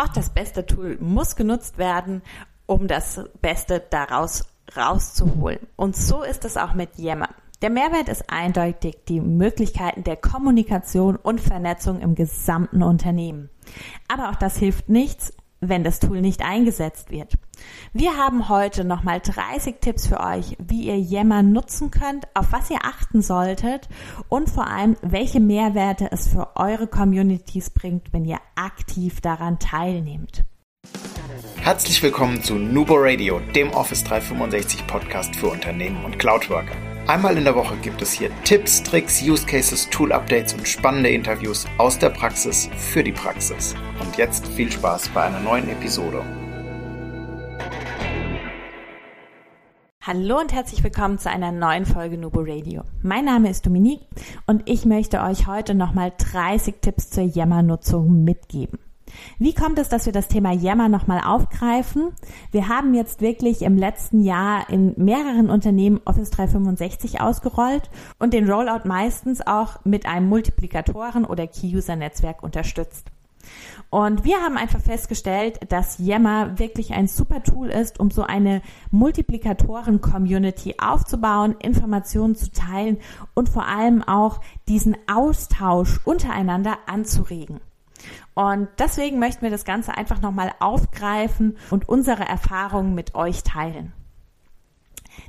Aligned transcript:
Auch 0.00 0.08
das 0.08 0.30
beste 0.30 0.64
Tool 0.64 0.96
muss 1.00 1.34
genutzt 1.34 1.76
werden, 1.76 2.22
um 2.66 2.86
das 2.86 3.20
Beste 3.40 3.82
daraus 3.90 4.44
rauszuholen. 4.76 5.58
Und 5.74 5.96
so 5.96 6.22
ist 6.22 6.44
es 6.44 6.56
auch 6.56 6.74
mit 6.74 6.98
Yammer. 6.98 7.30
Der 7.62 7.70
Mehrwert 7.70 8.08
ist 8.08 8.30
eindeutig 8.30 8.98
die 9.08 9.20
Möglichkeiten 9.20 10.04
der 10.04 10.14
Kommunikation 10.14 11.16
und 11.16 11.40
Vernetzung 11.40 12.00
im 12.00 12.14
gesamten 12.14 12.84
Unternehmen. 12.84 13.50
Aber 14.06 14.30
auch 14.30 14.36
das 14.36 14.56
hilft 14.56 14.88
nichts, 14.88 15.32
wenn 15.60 15.84
das 15.84 16.00
Tool 16.00 16.20
nicht 16.20 16.42
eingesetzt 16.42 17.10
wird. 17.10 17.34
Wir 17.92 18.16
haben 18.16 18.48
heute 18.48 18.84
nochmal 18.84 19.20
30 19.20 19.76
Tipps 19.80 20.06
für 20.06 20.20
euch, 20.20 20.56
wie 20.58 20.86
ihr 20.86 20.98
Yammer 20.98 21.42
nutzen 21.42 21.90
könnt, 21.90 22.26
auf 22.34 22.52
was 22.52 22.70
ihr 22.70 22.84
achten 22.84 23.22
solltet 23.22 23.88
und 24.28 24.50
vor 24.50 24.66
allem, 24.66 24.96
welche 25.02 25.40
Mehrwerte 25.40 26.10
es 26.12 26.28
für 26.28 26.56
eure 26.56 26.86
Communities 26.86 27.70
bringt, 27.70 28.12
wenn 28.12 28.24
ihr 28.24 28.38
aktiv 28.54 29.20
daran 29.20 29.58
teilnehmt. 29.58 30.44
Herzlich 31.56 32.02
willkommen 32.02 32.42
zu 32.42 32.54
Nubo 32.54 32.94
Radio, 32.96 33.40
dem 33.54 33.70
Office 33.70 34.04
365 34.04 34.86
Podcast 34.86 35.36
für 35.36 35.48
Unternehmen 35.48 36.04
und 36.04 36.18
Cloudworker. 36.18 36.87
Einmal 37.08 37.38
in 37.38 37.44
der 37.44 37.54
Woche 37.54 37.74
gibt 37.78 38.02
es 38.02 38.12
hier 38.12 38.30
Tipps, 38.44 38.82
Tricks, 38.82 39.22
Use 39.22 39.46
Cases, 39.46 39.88
Tool 39.88 40.12
Updates 40.12 40.52
und 40.52 40.68
spannende 40.68 41.08
Interviews 41.08 41.64
aus 41.78 41.98
der 41.98 42.10
Praxis 42.10 42.68
für 42.76 43.02
die 43.02 43.12
Praxis. 43.12 43.74
Und 43.98 44.18
jetzt 44.18 44.46
viel 44.48 44.70
Spaß 44.70 45.08
bei 45.14 45.22
einer 45.22 45.40
neuen 45.40 45.70
Episode. 45.70 46.22
Hallo 50.02 50.38
und 50.38 50.52
herzlich 50.52 50.84
willkommen 50.84 51.18
zu 51.18 51.30
einer 51.30 51.50
neuen 51.50 51.86
Folge 51.86 52.18
Nubo 52.18 52.40
Radio. 52.40 52.82
Mein 53.00 53.24
Name 53.24 53.48
ist 53.48 53.64
Dominique 53.64 54.06
und 54.46 54.68
ich 54.68 54.84
möchte 54.84 55.22
euch 55.22 55.46
heute 55.46 55.74
nochmal 55.74 56.12
30 56.18 56.74
Tipps 56.82 57.08
zur 57.08 57.24
Yammer-Nutzung 57.24 58.22
mitgeben. 58.22 58.78
Wie 59.38 59.54
kommt 59.54 59.78
es, 59.78 59.88
dass 59.88 60.06
wir 60.06 60.12
das 60.12 60.28
Thema 60.28 60.52
Yammer 60.52 60.88
nochmal 60.88 61.20
aufgreifen? 61.24 62.12
Wir 62.50 62.68
haben 62.68 62.94
jetzt 62.94 63.20
wirklich 63.20 63.62
im 63.62 63.76
letzten 63.76 64.22
Jahr 64.22 64.68
in 64.70 64.94
mehreren 64.96 65.50
Unternehmen 65.50 66.00
Office 66.04 66.30
365 66.30 67.20
ausgerollt 67.20 67.90
und 68.18 68.34
den 68.34 68.50
Rollout 68.50 68.86
meistens 68.86 69.46
auch 69.46 69.84
mit 69.84 70.06
einem 70.06 70.28
Multiplikatoren- 70.28 71.24
oder 71.24 71.46
Key-User-Netzwerk 71.46 72.42
unterstützt. 72.42 73.10
Und 73.90 74.24
wir 74.24 74.38
haben 74.42 74.58
einfach 74.58 74.80
festgestellt, 74.80 75.60
dass 75.70 75.98
Yammer 75.98 76.58
wirklich 76.58 76.92
ein 76.92 77.08
super 77.08 77.42
Tool 77.42 77.68
ist, 77.68 77.98
um 77.98 78.10
so 78.10 78.22
eine 78.22 78.60
Multiplikatoren-Community 78.90 80.76
aufzubauen, 80.78 81.56
Informationen 81.60 82.34
zu 82.34 82.50
teilen 82.52 82.98
und 83.34 83.48
vor 83.48 83.66
allem 83.66 84.02
auch 84.02 84.40
diesen 84.68 84.96
Austausch 85.10 86.00
untereinander 86.04 86.78
anzuregen. 86.86 87.60
Und 88.34 88.68
deswegen 88.78 89.18
möchten 89.18 89.42
wir 89.42 89.50
das 89.50 89.64
Ganze 89.64 89.96
einfach 89.96 90.20
nochmal 90.20 90.52
aufgreifen 90.60 91.56
und 91.70 91.88
unsere 91.88 92.24
Erfahrungen 92.24 92.94
mit 92.94 93.14
euch 93.14 93.42
teilen. 93.42 93.92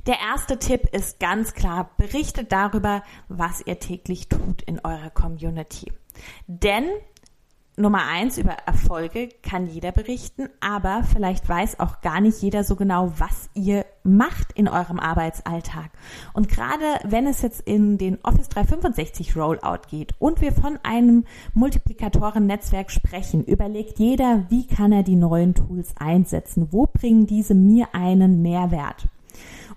Der 0.06 0.20
erste 0.20 0.58
Tipp 0.58 0.88
ist 0.92 1.18
ganz 1.20 1.52
klar, 1.54 1.90
berichtet 1.96 2.52
darüber, 2.52 3.02
was 3.28 3.60
ihr 3.66 3.78
täglich 3.78 4.28
tut 4.28 4.62
in 4.62 4.80
eurer 4.84 5.10
Community. 5.10 5.92
Denn 6.46 6.84
Nummer 7.76 8.06
eins, 8.06 8.36
über 8.36 8.52
Erfolge 8.66 9.30
kann 9.42 9.66
jeder 9.66 9.90
berichten, 9.90 10.48
aber 10.60 11.02
vielleicht 11.02 11.48
weiß 11.48 11.80
auch 11.80 12.00
gar 12.02 12.20
nicht 12.20 12.42
jeder 12.42 12.62
so 12.62 12.76
genau, 12.76 13.12
was 13.16 13.48
ihr 13.54 13.86
macht 14.02 14.52
in 14.52 14.68
eurem 14.68 14.98
Arbeitsalltag. 14.98 15.90
Und 16.32 16.48
gerade 16.48 16.84
wenn 17.04 17.26
es 17.26 17.42
jetzt 17.42 17.60
in 17.60 17.98
den 17.98 18.18
Office 18.22 18.48
365 18.48 19.36
Rollout 19.36 19.88
geht 19.90 20.14
und 20.18 20.40
wir 20.40 20.52
von 20.52 20.78
einem 20.82 21.24
Multiplikatoren-Netzwerk 21.54 22.90
sprechen, 22.90 23.44
überlegt 23.44 23.98
jeder, 23.98 24.46
wie 24.48 24.66
kann 24.66 24.92
er 24.92 25.02
die 25.02 25.16
neuen 25.16 25.54
Tools 25.54 25.94
einsetzen? 25.98 26.68
Wo 26.70 26.86
bringen 26.86 27.26
diese 27.26 27.54
mir 27.54 27.88
einen 27.94 28.42
Mehrwert? 28.42 29.08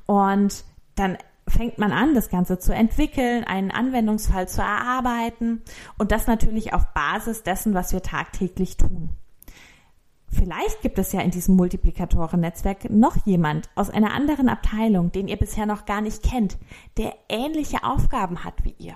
Und 0.05 0.63
dann 0.95 1.17
fängt 1.47 1.77
man 1.77 1.91
an, 1.91 2.15
das 2.15 2.29
Ganze 2.29 2.59
zu 2.59 2.73
entwickeln, 2.73 3.43
einen 3.43 3.71
Anwendungsfall 3.71 4.47
zu 4.47 4.61
erarbeiten 4.61 5.61
und 5.97 6.11
das 6.11 6.27
natürlich 6.27 6.73
auf 6.73 6.93
Basis 6.93 7.43
dessen, 7.43 7.73
was 7.73 7.91
wir 7.91 8.01
tagtäglich 8.01 8.77
tun. 8.77 9.09
Vielleicht 10.33 10.81
gibt 10.81 10.97
es 10.97 11.11
ja 11.11 11.21
in 11.21 11.31
diesem 11.31 11.55
Multiplikatoren-Netzwerk 11.55 12.89
noch 12.89 13.25
jemand 13.25 13.69
aus 13.75 13.89
einer 13.89 14.13
anderen 14.13 14.49
Abteilung, 14.49 15.11
den 15.11 15.27
ihr 15.27 15.37
bisher 15.37 15.65
noch 15.65 15.85
gar 15.85 16.01
nicht 16.01 16.23
kennt, 16.23 16.57
der 16.97 17.13
ähnliche 17.29 17.83
Aufgaben 17.83 18.43
hat 18.43 18.63
wie 18.63 18.75
ihr. 18.77 18.95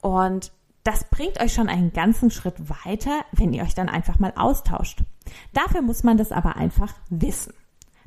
Und 0.00 0.52
das 0.84 1.04
bringt 1.04 1.40
euch 1.40 1.54
schon 1.54 1.68
einen 1.68 1.92
ganzen 1.92 2.30
Schritt 2.30 2.68
weiter, 2.68 3.24
wenn 3.32 3.52
ihr 3.52 3.62
euch 3.62 3.74
dann 3.74 3.88
einfach 3.88 4.18
mal 4.18 4.32
austauscht. 4.34 5.04
Dafür 5.52 5.82
muss 5.82 6.02
man 6.02 6.16
das 6.16 6.32
aber 6.32 6.56
einfach 6.56 6.92
wissen. 7.08 7.54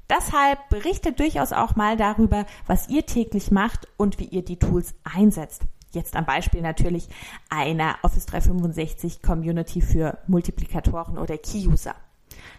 Deshalb 0.09 0.69
berichtet 0.69 1.19
durchaus 1.19 1.53
auch 1.53 1.75
mal 1.75 1.97
darüber, 1.97 2.45
was 2.67 2.89
ihr 2.89 3.05
täglich 3.05 3.49
macht 3.49 3.87
und 3.97 4.19
wie 4.19 4.25
ihr 4.25 4.43
die 4.43 4.59
Tools 4.59 4.93
einsetzt. 5.03 5.63
Jetzt 5.93 6.15
am 6.15 6.25
Beispiel 6.25 6.61
natürlich 6.61 7.07
einer 7.49 7.95
Office 8.03 8.25
365 8.25 9.21
Community 9.21 9.81
für 9.81 10.19
Multiplikatoren 10.27 11.17
oder 11.17 11.37
Key-User. 11.37 11.95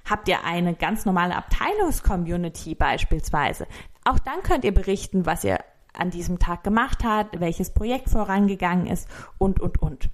Habt 0.08 0.28
ihr 0.28 0.44
eine 0.44 0.74
ganz 0.74 1.04
normale 1.04 1.36
Abteilungscommunity 1.36 2.74
beispielsweise? 2.74 3.66
Auch 4.04 4.18
dann 4.18 4.42
könnt 4.42 4.64
ihr 4.64 4.74
berichten, 4.74 5.26
was 5.26 5.44
ihr 5.44 5.58
an 5.92 6.10
diesem 6.10 6.38
Tag 6.38 6.62
gemacht 6.62 7.04
habt, 7.04 7.40
welches 7.40 7.70
Projekt 7.70 8.10
vorangegangen 8.10 8.86
ist 8.86 9.08
und, 9.38 9.60
und, 9.60 9.80
und. 9.80 10.10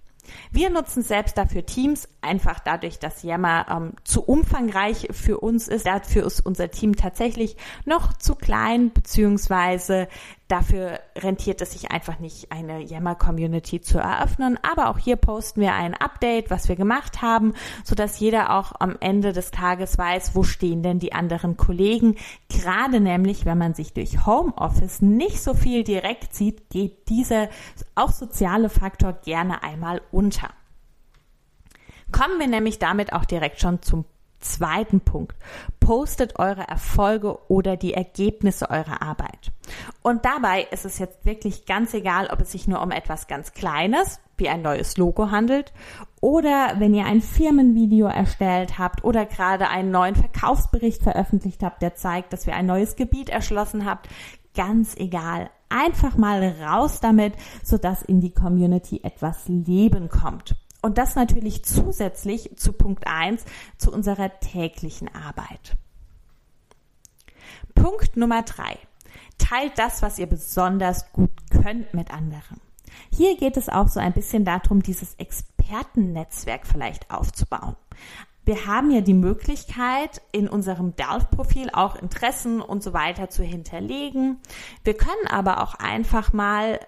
Wir 0.51 0.71
nutzen 0.71 1.03
selbst 1.03 1.37
dafür 1.37 1.67
Teams, 1.67 2.09
einfach 2.21 2.61
dadurch, 2.61 2.99
dass 2.99 3.23
Yammer 3.23 3.67
ähm, 3.69 3.93
zu 4.05 4.23
umfangreich 4.23 5.09
für 5.11 5.39
uns 5.39 5.69
ist. 5.69 5.87
Dafür 5.87 6.25
ist 6.25 6.41
unser 6.41 6.71
Team 6.71 6.95
tatsächlich 6.95 7.57
noch 7.85 8.13
zu 8.13 8.35
klein, 8.37 8.93
beziehungsweise 8.93 10.09
Dafür 10.53 11.01
rentiert 11.17 11.63
es 11.63 11.73
sich 11.73 11.93
einfach 11.93 12.19
nicht, 12.19 12.53
eine 12.53 12.83
Yammer-Community 12.83 13.81
zu 13.81 13.97
eröffnen. 13.97 14.59
Aber 14.63 14.91
auch 14.91 14.99
hier 14.99 15.17
posten 15.17 15.63
wir 15.63 15.73
ein 15.73 15.95
Update, 15.95 16.51
was 16.51 16.69
wir 16.69 16.77
gemacht 16.77 17.23
haben, 17.23 17.55
sodass 17.85 18.21
jeder 18.21 18.55
auch 18.59 18.75
am 18.79 18.99
Ende 19.01 19.33
des 19.33 19.51
Tages 19.51 19.97
weiß, 19.97 20.35
wo 20.35 20.43
stehen 20.43 20.83
denn 20.83 20.99
die 20.99 21.15
anderen 21.15 21.57
Kollegen. 21.57 22.17
Gerade 22.51 23.01
nämlich, 23.01 23.47
wenn 23.47 23.57
man 23.57 23.73
sich 23.73 23.95
durch 23.95 24.27
Homeoffice 24.27 25.01
nicht 25.01 25.43
so 25.43 25.55
viel 25.55 25.85
direkt 25.85 26.35
sieht, 26.35 26.69
geht 26.69 27.09
dieser 27.09 27.49
auch 27.95 28.11
soziale 28.11 28.69
Faktor 28.69 29.15
gerne 29.25 29.63
einmal 29.63 30.03
unter. 30.11 30.51
Kommen 32.11 32.39
wir 32.39 32.47
nämlich 32.47 32.79
damit 32.79 33.15
auch 33.15 33.25
direkt 33.25 33.59
schon 33.59 33.81
zum 33.81 34.05
zweiten 34.43 35.01
Punkt. 35.01 35.37
Postet 35.81 36.39
eure 36.39 36.69
Erfolge 36.69 37.39
oder 37.49 37.77
die 37.77 37.95
Ergebnisse 37.95 38.71
eurer 38.71 39.03
Arbeit. 39.03 39.53
Und 40.03 40.25
dabei 40.25 40.67
ist 40.71 40.85
es 40.85 40.99
jetzt 40.99 41.25
wirklich 41.25 41.67
ganz 41.67 41.95
egal, 41.95 42.29
ob 42.31 42.41
es 42.41 42.53
sich 42.53 42.69
nur 42.69 42.83
um 42.83 42.91
etwas 42.91 43.27
ganz 43.27 43.53
Kleines, 43.53 44.21
wie 44.37 44.49
ein 44.49 44.63
neues 44.63 44.97
Logo 44.97 45.31
handelt, 45.31 45.73
oder 46.21 46.75
wenn 46.79 46.95
ihr 46.95 47.05
ein 47.05 47.21
Firmenvideo 47.21 48.07
erstellt 48.07 48.79
habt 48.79 49.05
oder 49.05 49.27
gerade 49.27 49.69
einen 49.69 49.91
neuen 49.91 50.15
Verkaufsbericht 50.15 51.03
veröffentlicht 51.03 51.63
habt, 51.63 51.83
der 51.83 51.95
zeigt, 51.95 52.33
dass 52.33 52.47
wir 52.47 52.55
ein 52.55 52.67
neues 52.67 52.97
Gebiet 52.97 53.29
erschlossen 53.29 53.85
habt. 53.85 54.09
Ganz 54.55 54.97
egal. 54.97 55.51
Einfach 55.69 56.17
mal 56.17 56.55
raus 56.63 57.01
damit, 57.01 57.35
sodass 57.65 58.03
in 58.03 58.21
die 58.21 58.35
Community 58.35 59.01
etwas 59.03 59.49
Leben 59.49 60.09
kommt. 60.11 60.55
Und 60.83 60.99
das 60.99 61.15
natürlich 61.15 61.65
zusätzlich 61.65 62.57
zu 62.57 62.73
Punkt 62.73 63.07
eins 63.07 63.45
zu 63.79 63.93
unserer 63.93 64.41
täglichen 64.41 65.09
Arbeit. 65.15 65.77
Punkt 67.75 68.17
Nummer 68.17 68.43
drei. 68.43 68.79
Teilt 69.39 69.79
das, 69.79 70.03
was 70.03 70.19
ihr 70.19 70.27
besonders 70.27 71.11
gut 71.13 71.31
könnt 71.51 71.95
mit 71.95 72.13
anderen. 72.13 72.61
Hier 73.11 73.37
geht 73.37 73.57
es 73.57 73.69
auch 73.69 73.89
so 73.89 74.01
ein 74.01 74.13
bisschen 74.13 74.45
darum, 74.45 74.83
dieses 74.83 75.15
Expertennetzwerk 75.15 76.67
vielleicht 76.67 77.11
aufzubauen. 77.11 77.77
Wir 78.45 78.67
haben 78.67 78.91
ja 78.91 79.01
die 79.01 79.15
Möglichkeit, 79.15 80.21
in 80.33 80.49
unserem 80.49 80.97
Delft-Profil 80.97 81.71
auch 81.73 81.95
Interessen 81.95 82.61
und 82.61 82.83
so 82.83 82.93
weiter 82.93 83.31
zu 83.31 83.45
hinterlegen. 83.45 84.41
Wir 84.83 84.95
können 84.95 85.29
aber 85.29 85.63
auch 85.63 85.75
einfach 85.75 86.33
mal 86.33 86.81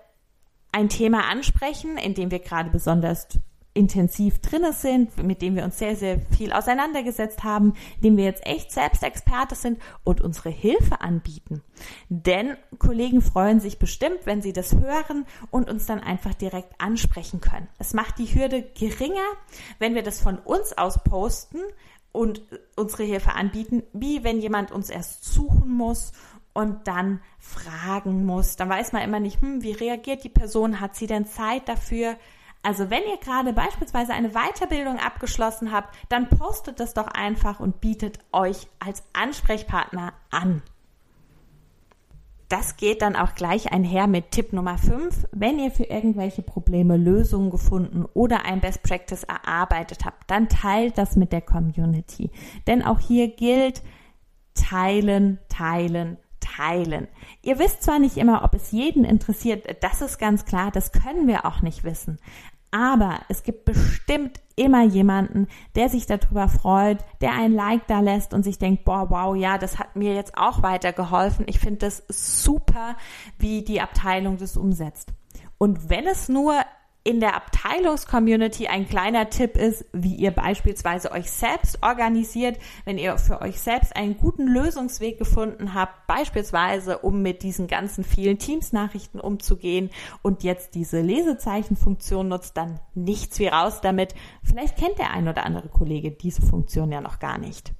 ein 0.73 0.88
Thema 0.88 1.29
ansprechen, 1.29 1.97
in 1.97 2.14
dem 2.14 2.32
wir 2.32 2.40
gerade 2.40 2.70
besonders 2.70 3.29
intensiv 3.75 4.38
drinne 4.38 4.73
sind, 4.73 5.23
mit 5.23 5.43
dem 5.43 5.56
wir 5.56 5.65
uns 5.65 5.79
sehr, 5.79 5.97
sehr 5.97 6.21
viel 6.37 6.53
auseinandergesetzt 6.53 7.43
haben, 7.43 7.75
dem 8.03 8.17
wir 8.17 8.25
jetzt 8.25 8.47
echt 8.47 8.71
selbst 8.71 9.03
Experte 9.03 9.56
sind 9.56 9.81
und 10.05 10.21
unsere 10.21 10.49
Hilfe 10.49 11.00
anbieten. 11.00 11.62
Denn 12.09 12.56
Kollegen 12.79 13.21
freuen 13.21 13.59
sich 13.59 13.81
bestimmt, 13.81 14.21
wenn 14.25 14.43
sie 14.43 14.53
das 14.53 14.75
hören 14.75 15.26
und 15.50 15.69
uns 15.69 15.87
dann 15.87 16.00
einfach 16.00 16.35
direkt 16.35 16.81
ansprechen 16.81 17.41
können. 17.41 17.69
Es 17.79 17.94
macht 17.94 18.19
die 18.19 18.32
Hürde 18.32 18.62
geringer, 18.62 19.26
wenn 19.81 19.97
wir 19.97 20.03
das 20.03 20.21
von 20.21 20.38
uns 20.38 20.79
aus 20.79 21.03
posten 21.03 21.59
und 22.12 22.43
unsere 22.76 23.03
Hilfe 23.03 23.32
anbieten, 23.32 23.82
wie 23.93 24.23
wenn 24.23 24.41
jemand 24.41 24.71
uns 24.71 24.88
erst 24.88 25.25
suchen 25.25 25.69
muss 25.69 26.12
und 26.53 26.87
dann 26.87 27.21
fragen 27.41 28.25
muss. 28.25 28.55
Dann 28.55 28.69
weiß 28.69 28.93
man 28.93 29.03
immer 29.03 29.19
nicht, 29.19 29.43
hm, 29.43 29.62
wie 29.62 29.73
reagiert 29.73 30.23
die 30.23 30.29
Person? 30.29 30.81
Hat 30.81 30.94
sie 30.94 31.09
denn 31.09 31.26
Zeit 31.26 31.69
dafür? 31.69 32.17
Also 32.64 32.88
wenn 32.88 33.02
ihr 33.02 33.19
gerade 33.19 33.52
beispielsweise 33.52 34.14
eine 34.14 34.31
Weiterbildung 34.31 34.99
abgeschlossen 34.99 35.70
habt, 35.70 35.94
dann 36.08 36.31
postet 36.31 36.81
das 36.81 36.94
doch 36.94 37.08
einfach 37.08 37.61
und 37.61 37.82
bietet 37.82 38.19
euch 38.32 38.66
als 38.78 39.05
Ansprechpartner 39.12 40.14
an. 40.31 40.62
Das 42.49 42.76
geht 42.76 43.02
dann 43.02 43.16
auch 43.16 43.34
gleich 43.34 43.72
einher 43.72 44.06
mit 44.06 44.31
Tipp 44.31 44.55
Nummer 44.55 44.78
5. 44.78 45.26
Wenn 45.32 45.58
ihr 45.58 45.70
für 45.70 45.84
irgendwelche 45.84 46.40
Probleme 46.40 46.96
Lösungen 46.96 47.50
gefunden 47.50 48.06
oder 48.14 48.46
ein 48.46 48.61
Best 48.61 48.82
Practice 48.82 49.25
erarbeitet 49.25 50.06
habt, 50.06 50.31
dann 50.31 50.49
teilt 50.49 50.96
das 50.96 51.16
mit 51.16 51.32
der 51.32 51.43
Community. 51.43 52.31
Denn 52.66 52.82
auch 52.82 53.00
hier 53.00 53.28
gilt, 53.28 53.82
teilen, 54.55 55.38
teilen, 55.49 56.16
teilen. 56.40 57.08
Ihr 57.43 57.58
wisst 57.58 57.82
zwar 57.82 57.99
nicht 57.99 58.16
immer, 58.16 58.44
ob 58.44 58.55
es 58.55 58.70
jeden 58.70 59.05
interessiert, 59.05 59.82
das 59.82 60.02
ist 60.02 60.19
ganz 60.19 60.44
klar, 60.44 60.70
das 60.70 60.93
können 60.93 61.26
wir 61.26 61.46
auch 61.46 61.61
nicht 61.62 61.84
wissen. 61.84 62.19
Aber 62.75 63.21
es 63.29 63.44
gibt 63.44 63.67
bestimmt 63.67 64.41
immer 64.56 64.82
jemanden, 64.82 65.47
der 65.76 65.88
sich 65.88 66.06
darüber 66.06 66.49
freut, 66.49 66.99
der 67.21 67.32
ein 67.32 67.53
Like 67.53 67.87
da 67.87 68.00
lässt 68.00 68.35
und 68.35 68.43
sich 68.43 68.59
denkt, 68.59 68.85
boah, 68.85 69.11
wow, 69.11 69.37
ja, 69.37 69.59
das 69.59 69.79
hat 69.79 69.94
mir 69.94 70.12
jetzt 70.12 70.37
auch 70.37 70.65
weitergeholfen. 70.65 71.44
Ich 71.49 71.61
finde 71.61 71.87
das 71.87 72.03
super, 72.09 72.97
wie 73.38 73.62
die 73.62 73.81
Abteilung 73.81 74.38
das 74.38 74.56
umsetzt. 74.56 75.12
Und 75.56 75.88
wenn 75.88 76.09
es 76.09 76.29
nur 76.29 76.55
in 77.06 77.20
der 77.20 77.36
Abteilungscommunity 77.36 78.66
ein 78.66 78.88
kleiner 78.88 79.28
Tipp 79.28 79.58
ist, 79.58 79.84
wie 79.92 80.14
ihr 80.14 80.30
beispielsweise 80.30 81.12
euch 81.12 81.30
selbst 81.30 81.82
organisiert, 81.82 82.58
wenn 82.86 82.96
ihr 82.96 83.18
für 83.18 83.42
euch 83.42 83.60
selbst 83.60 83.94
einen 83.94 84.16
guten 84.16 84.46
Lösungsweg 84.46 85.18
gefunden 85.18 85.74
habt, 85.74 86.06
beispielsweise 86.06 86.98
um 86.98 87.20
mit 87.20 87.42
diesen 87.42 87.66
ganzen 87.66 88.04
vielen 88.04 88.38
Teams-Nachrichten 88.38 89.20
umzugehen 89.20 89.90
und 90.22 90.44
jetzt 90.44 90.74
diese 90.74 91.02
Lesezeichenfunktion 91.02 92.26
nutzt, 92.26 92.56
dann 92.56 92.80
nichts 92.94 93.38
wie 93.38 93.48
raus 93.48 93.82
damit. 93.82 94.14
Vielleicht 94.42 94.78
kennt 94.78 94.98
der 94.98 95.10
ein 95.10 95.28
oder 95.28 95.44
andere 95.44 95.68
Kollege 95.68 96.10
diese 96.10 96.40
Funktion 96.40 96.90
ja 96.90 97.02
noch 97.02 97.18
gar 97.18 97.36
nicht. 97.36 97.74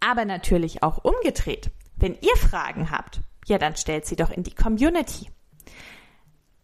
Aber 0.00 0.26
natürlich 0.26 0.82
auch 0.82 1.02
umgedreht. 1.02 1.70
Wenn 1.96 2.14
ihr 2.20 2.36
Fragen 2.36 2.90
habt, 2.90 3.22
ja, 3.46 3.56
dann 3.56 3.76
stellt 3.76 4.04
sie 4.04 4.16
doch 4.16 4.30
in 4.30 4.42
die 4.42 4.54
Community. 4.54 5.30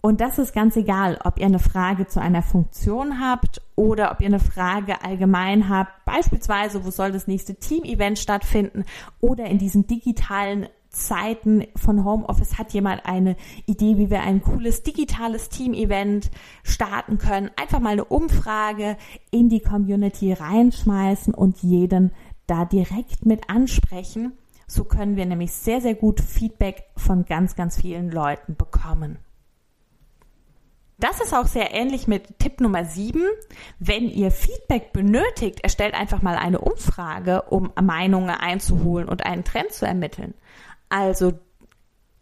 Und 0.01 0.21
das 0.21 0.39
ist 0.39 0.55
ganz 0.55 0.77
egal, 0.77 1.19
ob 1.25 1.39
ihr 1.39 1.47
eine 1.47 1.59
Frage 1.59 2.07
zu 2.07 2.21
einer 2.21 2.43
Funktion 2.43 3.21
habt 3.21 3.61
oder 3.75 4.13
ob 4.13 4.21
ihr 4.21 4.29
eine 4.29 4.39
Frage 4.39 5.03
allgemein 5.03 5.69
habt, 5.69 6.05
beispielsweise, 6.05 6.85
wo 6.85 6.91
soll 6.91 7.11
das 7.11 7.27
nächste 7.27 7.57
Team-Event 7.57 8.19
stattfinden 8.19 8.85
oder 9.21 9.47
in 9.47 9.59
diesen 9.59 9.89
digitalen 9.89 10.69
Zeiten 10.91 11.67
von 11.77 12.05
Homeoffice 12.05 12.59
hat 12.59 12.73
jemand 12.73 13.07
eine 13.07 13.37
Idee, 13.67 13.99
wie 13.99 14.09
wir 14.11 14.21
ein 14.23 14.43
cooles 14.43 14.83
digitales 14.83 15.49
Team-Event 15.49 16.31
starten 16.63 17.19
können. 17.19 17.51
Einfach 17.57 17.81
mal 17.81 17.91
eine 17.91 18.05
Umfrage 18.05 18.97
in 19.31 19.49
die 19.49 19.61
Community 19.61 20.33
reinschmeißen 20.33 21.35
und 21.35 21.59
jeden 21.63 22.13
da 22.47 22.65
direkt 22.65 23.27
mit 23.27 23.51
ansprechen. 23.51 24.33
So 24.67 24.85
können 24.85 25.17
wir 25.17 25.27
nämlich 25.27 25.53
sehr, 25.53 25.81
sehr 25.81 25.95
gut 25.95 26.21
Feedback 26.21 26.85
von 26.97 27.25
ganz, 27.25 27.57
ganz 27.57 27.81
vielen 27.81 28.11
Leuten 28.11 28.57
bekommen. 28.57 29.19
Das 31.01 31.21
ist 31.21 31.33
auch 31.33 31.47
sehr 31.47 31.73
ähnlich 31.73 32.09
mit 32.09 32.41
Tipp 32.41 32.61
Nummer 32.61 32.85
7. 32.85 33.23
Wenn 33.79 34.09
ihr 34.09 34.33
Feedback 34.33 34.93
benötigt, 34.93 35.61
erstellt 35.61 35.95
einfach 35.95 36.23
mal 36.23 36.37
eine 36.37 36.61
Umfrage, 36.61 37.43
um 37.43 37.73
Meinungen 37.81 38.31
einzuholen 38.31 39.09
und 39.09 39.25
einen 39.25 39.45
Trend 39.45 39.73
zu 39.73 39.87
ermitteln. 39.87 40.35
Also 40.89 41.35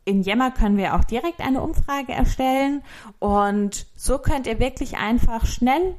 in 0.04 0.22
Yammer 0.22 0.50
können 0.50 0.76
wir 0.76 0.94
auch 0.94 1.04
direkt 1.04 1.40
eine 1.40 1.62
Umfrage 1.62 2.12
erstellen 2.12 2.82
und 3.18 3.86
so 3.96 4.18
könnt 4.18 4.46
ihr 4.46 4.60
wirklich 4.60 4.98
einfach 4.98 5.46
schnell 5.46 5.98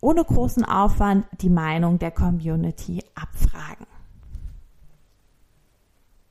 ohne 0.00 0.22
großen 0.22 0.64
Aufwand 0.64 1.26
die 1.40 1.48
Meinung 1.48 1.98
der 1.98 2.10
Community 2.10 3.02
abfragen. 3.14 3.86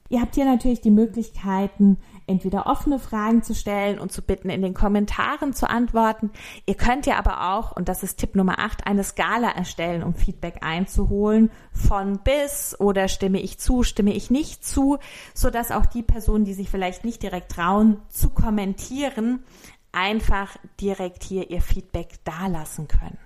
Ihr 0.08 0.22
habt 0.22 0.36
hier 0.36 0.46
natürlich 0.46 0.82
die 0.82 0.92
Möglichkeiten, 0.92 1.98
entweder 2.28 2.68
offene 2.68 3.00
Fragen 3.00 3.42
zu 3.42 3.56
stellen 3.56 3.98
und 3.98 4.12
zu 4.12 4.22
bitten, 4.22 4.52
in 4.52 4.62
den 4.62 4.76
Kommentaren 4.76 5.54
zu 5.54 5.68
antworten. 5.68 6.30
Ihr 6.68 6.76
könnt 6.76 7.08
ja 7.08 7.18
aber 7.18 7.56
auch, 7.56 7.72
und 7.72 7.90
das 7.90 8.04
ist 8.04 8.18
Tipp 8.18 8.36
Nummer 8.36 8.60
8, 8.60 8.86
eine 8.86 9.04
Skala 9.04 9.50
erstellen, 9.50 10.04
um 10.04 10.14
Feedback 10.14 10.60
einzuholen, 10.62 11.50
von 11.72 12.20
bis 12.20 12.80
oder 12.80 13.08
stimme 13.08 13.40
ich 13.42 13.58
zu, 13.58 13.82
stimme 13.82 14.14
ich 14.14 14.30
nicht 14.30 14.64
zu, 14.64 15.00
so 15.34 15.50
dass 15.50 15.72
auch 15.72 15.88
die 15.88 16.04
Personen, 16.04 16.46
die 16.46 16.54
sich 16.54 16.70
vielleicht 16.70 17.04
nicht 17.04 17.24
direkt 17.24 17.54
trauen, 17.54 18.00
zu 18.10 18.30
kommentieren, 18.30 19.44
einfach 19.92 20.56
direkt 20.80 21.24
hier 21.24 21.50
ihr 21.50 21.62
Feedback 21.62 22.24
dalassen 22.26 22.88
können. 22.88 23.18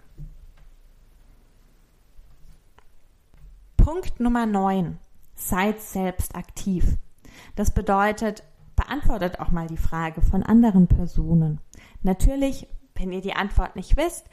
Punkt 3.75 4.21
Nummer 4.21 4.45
9. 4.45 4.97
Seid 5.39 5.81
selbst 5.81 6.35
aktiv. 6.35 6.97
Das 7.55 7.71
bedeutet, 7.71 8.43
beantwortet 8.75 9.39
auch 9.39 9.51
mal 9.51 9.67
die 9.67 9.77
Frage 9.77 10.21
von 10.21 10.43
anderen 10.43 10.87
Personen. 10.87 11.61
Natürlich, 12.03 12.67
wenn 12.93 13.11
ihr 13.11 13.21
die 13.21 13.35
Antwort 13.35 13.77
nicht 13.77 13.95
wisst, 13.95 14.29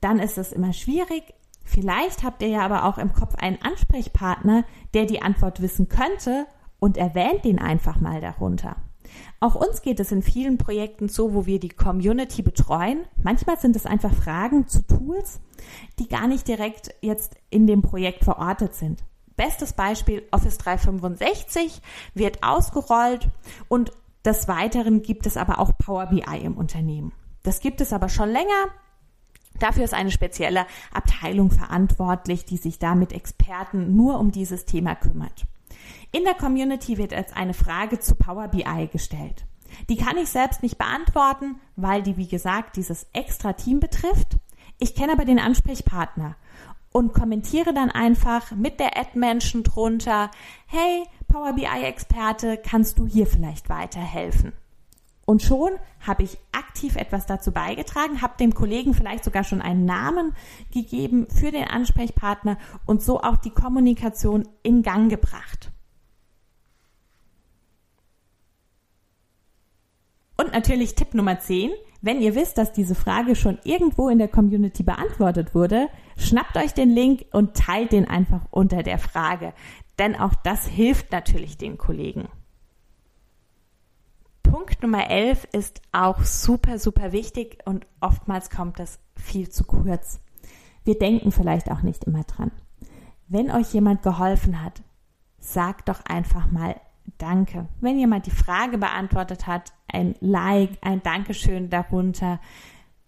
dann 0.00 0.20
ist 0.20 0.38
es 0.38 0.52
immer 0.52 0.72
schwierig. 0.72 1.34
Vielleicht 1.64 2.22
habt 2.22 2.42
ihr 2.42 2.48
ja 2.48 2.60
aber 2.60 2.84
auch 2.84 2.96
im 2.96 3.12
Kopf 3.12 3.34
einen 3.34 3.60
Ansprechpartner, 3.60 4.64
der 4.94 5.06
die 5.06 5.20
Antwort 5.20 5.60
wissen 5.60 5.88
könnte 5.88 6.46
und 6.78 6.96
erwähnt 6.96 7.44
den 7.44 7.58
einfach 7.58 8.00
mal 8.00 8.20
darunter. 8.20 8.76
Auch 9.40 9.56
uns 9.56 9.82
geht 9.82 9.98
es 9.98 10.12
in 10.12 10.22
vielen 10.22 10.58
Projekten 10.58 11.08
so, 11.08 11.34
wo 11.34 11.44
wir 11.44 11.58
die 11.58 11.70
Community 11.70 12.42
betreuen. 12.42 13.04
Manchmal 13.20 13.58
sind 13.58 13.74
es 13.74 13.84
einfach 13.84 14.14
Fragen 14.14 14.68
zu 14.68 14.86
Tools, 14.86 15.40
die 15.98 16.08
gar 16.08 16.28
nicht 16.28 16.46
direkt 16.46 16.94
jetzt 17.02 17.34
in 17.50 17.66
dem 17.66 17.82
Projekt 17.82 18.24
verortet 18.24 18.74
sind. 18.74 19.02
Bestes 19.36 19.74
Beispiel 19.74 20.26
Office 20.30 20.58
365 20.58 21.82
wird 22.14 22.42
ausgerollt 22.42 23.28
und 23.68 23.92
des 24.24 24.48
Weiteren 24.48 25.02
gibt 25.02 25.26
es 25.26 25.36
aber 25.36 25.58
auch 25.58 25.76
Power 25.78 26.06
BI 26.06 26.38
im 26.42 26.56
Unternehmen. 26.56 27.12
Das 27.42 27.60
gibt 27.60 27.80
es 27.80 27.92
aber 27.92 28.08
schon 28.08 28.30
länger. 28.30 28.66
Dafür 29.60 29.84
ist 29.84 29.94
eine 29.94 30.10
spezielle 30.10 30.66
Abteilung 30.92 31.50
verantwortlich, 31.50 32.44
die 32.44 32.56
sich 32.56 32.78
da 32.78 32.94
mit 32.94 33.12
Experten 33.12 33.94
nur 33.94 34.18
um 34.18 34.32
dieses 34.32 34.64
Thema 34.64 34.94
kümmert. 34.94 35.46
In 36.12 36.24
der 36.24 36.34
Community 36.34 36.98
wird 36.98 37.12
jetzt 37.12 37.36
eine 37.36 37.54
Frage 37.54 38.00
zu 38.00 38.14
Power 38.14 38.48
BI 38.48 38.88
gestellt. 38.90 39.46
Die 39.88 39.96
kann 39.96 40.16
ich 40.16 40.28
selbst 40.28 40.62
nicht 40.62 40.78
beantworten, 40.78 41.56
weil 41.76 42.02
die, 42.02 42.16
wie 42.16 42.28
gesagt, 42.28 42.76
dieses 42.76 43.06
extra 43.12 43.52
Team 43.52 43.80
betrifft. 43.80 44.38
Ich 44.78 44.94
kenne 44.94 45.12
aber 45.12 45.24
den 45.24 45.38
Ansprechpartner 45.38 46.36
und 46.96 47.12
kommentiere 47.12 47.74
dann 47.74 47.90
einfach 47.90 48.52
mit 48.52 48.80
der 48.80 48.98
Ad-Menschen 48.98 49.62
drunter, 49.64 50.30
hey, 50.66 51.04
Power 51.28 51.52
BI-Experte, 51.52 52.56
kannst 52.56 52.98
du 52.98 53.06
hier 53.06 53.26
vielleicht 53.26 53.68
weiterhelfen? 53.68 54.54
Und 55.26 55.42
schon 55.42 55.72
habe 56.00 56.22
ich 56.22 56.38
aktiv 56.52 56.96
etwas 56.96 57.26
dazu 57.26 57.52
beigetragen, 57.52 58.22
habe 58.22 58.38
dem 58.40 58.54
Kollegen 58.54 58.94
vielleicht 58.94 59.24
sogar 59.24 59.44
schon 59.44 59.60
einen 59.60 59.84
Namen 59.84 60.34
gegeben 60.72 61.26
für 61.28 61.50
den 61.50 61.64
Ansprechpartner 61.64 62.56
und 62.86 63.02
so 63.02 63.20
auch 63.20 63.36
die 63.36 63.50
Kommunikation 63.50 64.48
in 64.62 64.82
Gang 64.82 65.10
gebracht. 65.10 65.70
Und 70.38 70.50
natürlich 70.52 70.94
Tipp 70.94 71.12
Nummer 71.12 71.40
10. 71.40 71.72
Wenn 72.06 72.20
ihr 72.20 72.36
wisst, 72.36 72.56
dass 72.56 72.72
diese 72.72 72.94
Frage 72.94 73.34
schon 73.34 73.58
irgendwo 73.64 74.08
in 74.08 74.18
der 74.18 74.28
Community 74.28 74.84
beantwortet 74.84 75.56
wurde, 75.56 75.88
schnappt 76.16 76.56
euch 76.56 76.72
den 76.72 76.90
Link 76.90 77.24
und 77.32 77.56
teilt 77.56 77.90
den 77.90 78.06
einfach 78.06 78.42
unter 78.52 78.84
der 78.84 78.98
Frage. 78.98 79.52
Denn 79.98 80.14
auch 80.14 80.32
das 80.44 80.68
hilft 80.68 81.10
natürlich 81.10 81.58
den 81.58 81.78
Kollegen. 81.78 82.28
Punkt 84.44 84.84
Nummer 84.84 85.10
11 85.10 85.48
ist 85.50 85.82
auch 85.90 86.22
super, 86.22 86.78
super 86.78 87.10
wichtig 87.10 87.58
und 87.64 87.88
oftmals 88.00 88.50
kommt 88.50 88.78
das 88.78 89.00
viel 89.16 89.48
zu 89.48 89.64
kurz. 89.64 90.20
Wir 90.84 90.96
denken 90.96 91.32
vielleicht 91.32 91.72
auch 91.72 91.82
nicht 91.82 92.04
immer 92.04 92.22
dran. 92.22 92.52
Wenn 93.26 93.50
euch 93.50 93.74
jemand 93.74 94.04
geholfen 94.04 94.62
hat, 94.62 94.80
sagt 95.40 95.88
doch 95.88 96.04
einfach 96.04 96.52
mal 96.52 96.76
Danke. 97.18 97.68
Wenn 97.80 97.98
jemand 97.98 98.26
die 98.26 98.30
Frage 98.30 98.78
beantwortet 98.78 99.46
hat, 99.46 99.72
ein 99.88 100.14
Like, 100.20 100.70
ein 100.82 101.02
Dankeschön 101.02 101.70
darunter. 101.70 102.40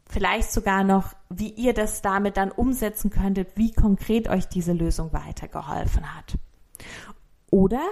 Vielleicht 0.07 0.51
sogar 0.51 0.85
noch, 0.85 1.15
wie 1.29 1.51
ihr 1.51 1.75
das 1.75 2.01
damit 2.01 2.37
dann 2.37 2.51
umsetzen 2.51 3.11
könntet, 3.11 3.57
wie 3.57 3.73
konkret 3.73 4.29
euch 4.29 4.49
diese 4.49 4.73
Lösung 4.73 5.13
weitergeholfen 5.13 6.15
hat. 6.17 6.39
Oder 7.51 7.83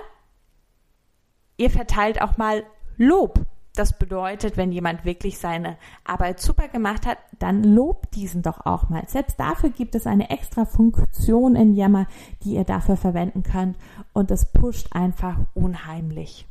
ihr 1.59 1.71
verteilt 1.71 2.23
auch 2.23 2.37
mal 2.39 2.65
Lob. 2.97 3.45
Das 3.77 3.93
bedeutet, 3.93 4.57
wenn 4.57 4.73
jemand 4.73 5.05
wirklich 5.05 5.39
seine 5.39 5.77
Arbeit 6.03 6.41
super 6.41 6.67
gemacht 6.69 7.07
hat, 7.07 7.19
dann 7.39 7.63
lobt 7.63 8.15
diesen 8.15 8.41
doch 8.41 8.65
auch 8.65 8.89
mal. 8.89 9.07
Selbst 9.07 9.39
dafür 9.39 9.69
gibt 9.69 9.95
es 9.95 10.07
eine 10.07 10.31
extra 10.31 10.65
Funktion 10.65 11.55
in 11.55 11.75
Yammer, 11.75 12.07
die 12.43 12.55
ihr 12.55 12.65
dafür 12.65 12.97
verwenden 12.97 13.43
könnt 13.43 13.77
und 14.15 14.31
das 14.31 14.51
pusht 14.51 14.89
einfach 14.93 15.37
unheimlich. 15.53 16.47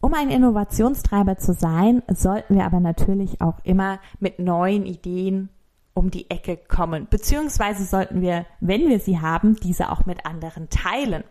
Um 0.00 0.14
ein 0.14 0.30
Innovationstreiber 0.30 1.36
zu 1.38 1.52
sein, 1.52 2.02
sollten 2.08 2.54
wir 2.54 2.64
aber 2.64 2.78
natürlich 2.78 3.40
auch 3.40 3.58
immer 3.64 3.98
mit 4.20 4.38
neuen 4.38 4.86
Ideen 4.86 5.48
um 5.94 6.12
die 6.12 6.30
Ecke 6.30 6.56
kommen, 6.56 7.08
beziehungsweise 7.10 7.84
sollten 7.84 8.20
wir, 8.20 8.46
wenn 8.60 8.88
wir 8.88 9.00
sie 9.00 9.20
haben, 9.20 9.56
diese 9.56 9.90
auch 9.90 10.06
mit 10.06 10.26
anderen 10.26 10.68
teilen. 10.68 11.24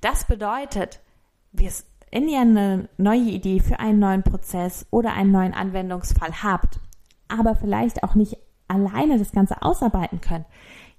Das 0.00 0.26
bedeutet, 0.26 1.00
wenn 2.12 2.28
ihr 2.28 2.40
eine 2.40 2.88
neue 2.98 3.30
Idee 3.30 3.58
für 3.58 3.80
einen 3.80 3.98
neuen 3.98 4.22
Prozess 4.22 4.86
oder 4.90 5.14
einen 5.14 5.32
neuen 5.32 5.54
Anwendungsfall 5.54 6.42
habt, 6.42 6.78
aber 7.26 7.56
vielleicht 7.56 8.04
auch 8.04 8.14
nicht 8.14 8.36
alleine 8.68 9.18
das 9.18 9.32
Ganze 9.32 9.62
ausarbeiten 9.62 10.20
könnt, 10.20 10.44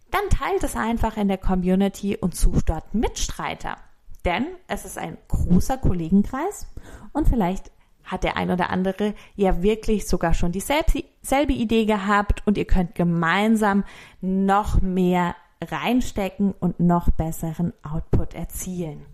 dann 0.09 0.27
teilt 0.29 0.63
es 0.63 0.75
einfach 0.75 1.15
in 1.15 1.27
der 1.27 1.37
Community 1.37 2.17
und 2.17 2.35
sucht 2.35 2.69
dort 2.69 2.95
Mitstreiter. 2.95 3.77
Denn 4.25 4.47
es 4.67 4.85
ist 4.85 4.97
ein 4.97 5.17
großer 5.27 5.77
Kollegenkreis 5.77 6.67
und 7.13 7.27
vielleicht 7.27 7.71
hat 8.03 8.23
der 8.23 8.35
ein 8.35 8.49
oder 8.49 8.71
andere 8.71 9.13
ja 9.35 9.61
wirklich 9.61 10.07
sogar 10.07 10.33
schon 10.33 10.51
dieselbe 10.51 11.53
Idee 11.53 11.85
gehabt 11.85 12.41
und 12.47 12.57
ihr 12.57 12.65
könnt 12.65 12.95
gemeinsam 12.95 13.83
noch 14.19 14.81
mehr 14.81 15.35
reinstecken 15.61 16.53
und 16.59 16.79
noch 16.79 17.11
besseren 17.11 17.71
Output 17.83 18.33
erzielen. 18.33 19.05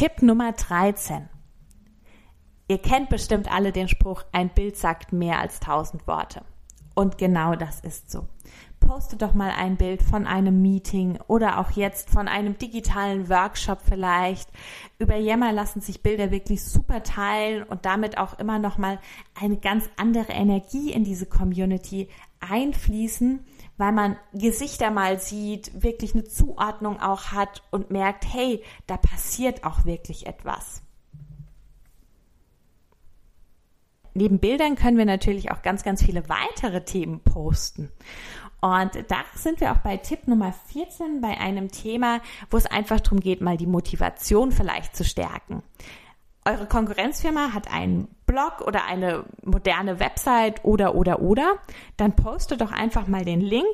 Tipp 0.00 0.22
Nummer 0.22 0.52
13. 0.52 1.28
Ihr 2.68 2.78
kennt 2.78 3.10
bestimmt 3.10 3.52
alle 3.52 3.70
den 3.70 3.86
Spruch, 3.86 4.22
ein 4.32 4.48
Bild 4.48 4.78
sagt 4.78 5.12
mehr 5.12 5.38
als 5.38 5.60
tausend 5.60 6.06
Worte. 6.06 6.42
Und 6.94 7.18
genau 7.18 7.54
das 7.54 7.80
ist 7.80 8.10
so 8.10 8.26
poste 8.90 9.16
doch 9.16 9.34
mal 9.34 9.50
ein 9.50 9.76
Bild 9.76 10.02
von 10.02 10.26
einem 10.26 10.60
Meeting 10.62 11.18
oder 11.28 11.60
auch 11.60 11.70
jetzt 11.70 12.10
von 12.10 12.26
einem 12.26 12.58
digitalen 12.58 13.28
Workshop 13.28 13.78
vielleicht. 13.88 14.50
Über 14.98 15.16
Yammer 15.16 15.52
lassen 15.52 15.80
sich 15.80 16.02
Bilder 16.02 16.32
wirklich 16.32 16.64
super 16.64 17.04
teilen 17.04 17.62
und 17.62 17.84
damit 17.84 18.18
auch 18.18 18.38
immer 18.40 18.58
noch 18.58 18.78
mal 18.78 18.98
eine 19.40 19.58
ganz 19.58 19.88
andere 19.96 20.32
Energie 20.32 20.90
in 20.92 21.04
diese 21.04 21.26
Community 21.26 22.08
einfließen, 22.40 23.44
weil 23.80 23.92
man 23.92 24.16
Gesichter 24.34 24.90
mal 24.90 25.18
sieht, 25.18 25.82
wirklich 25.82 26.14
eine 26.14 26.24
Zuordnung 26.24 27.00
auch 27.00 27.32
hat 27.32 27.62
und 27.70 27.90
merkt, 27.90 28.26
hey, 28.30 28.62
da 28.86 28.98
passiert 28.98 29.64
auch 29.64 29.86
wirklich 29.86 30.26
etwas. 30.26 30.82
Neben 34.12 34.38
Bildern 34.38 34.74
können 34.76 34.98
wir 34.98 35.06
natürlich 35.06 35.50
auch 35.50 35.62
ganz, 35.62 35.82
ganz 35.82 36.02
viele 36.02 36.28
weitere 36.28 36.84
Themen 36.84 37.20
posten. 37.20 37.90
Und 38.60 38.90
da 39.08 39.24
sind 39.34 39.62
wir 39.62 39.72
auch 39.72 39.78
bei 39.78 39.96
Tipp 39.96 40.28
Nummer 40.28 40.52
14 40.52 41.22
bei 41.22 41.38
einem 41.38 41.70
Thema, 41.70 42.20
wo 42.50 42.58
es 42.58 42.66
einfach 42.66 43.00
darum 43.00 43.20
geht, 43.20 43.40
mal 43.40 43.56
die 43.56 43.66
Motivation 43.66 44.52
vielleicht 44.52 44.94
zu 44.94 45.04
stärken. 45.04 45.62
Eure 46.44 46.66
Konkurrenzfirma 46.66 47.52
hat 47.52 47.70
einen 47.72 48.08
Blog 48.26 48.62
oder 48.66 48.84
eine 48.84 49.24
moderne 49.42 50.00
Website 50.00 50.64
oder 50.64 50.94
oder 50.94 51.20
oder, 51.20 51.58
dann 51.96 52.16
postet 52.16 52.60
doch 52.60 52.72
einfach 52.72 53.06
mal 53.06 53.24
den 53.24 53.40
Link 53.40 53.66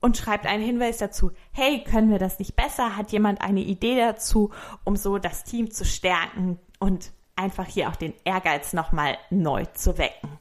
und 0.00 0.16
schreibt 0.16 0.46
einen 0.46 0.62
Hinweis 0.62 0.98
dazu. 0.98 1.32
Hey, 1.52 1.82
können 1.82 2.10
wir 2.10 2.18
das 2.18 2.38
nicht 2.38 2.54
besser? 2.54 2.96
Hat 2.96 3.10
jemand 3.10 3.40
eine 3.40 3.60
Idee 3.60 3.96
dazu, 3.96 4.50
um 4.84 4.96
so 4.96 5.18
das 5.18 5.44
Team 5.44 5.70
zu 5.70 5.84
stärken 5.84 6.58
und 6.78 7.12
einfach 7.34 7.66
hier 7.66 7.88
auch 7.88 7.96
den 7.96 8.14
Ehrgeiz 8.24 8.72
nochmal 8.72 9.18
neu 9.30 9.64
zu 9.66 9.98
wecken? 9.98 10.38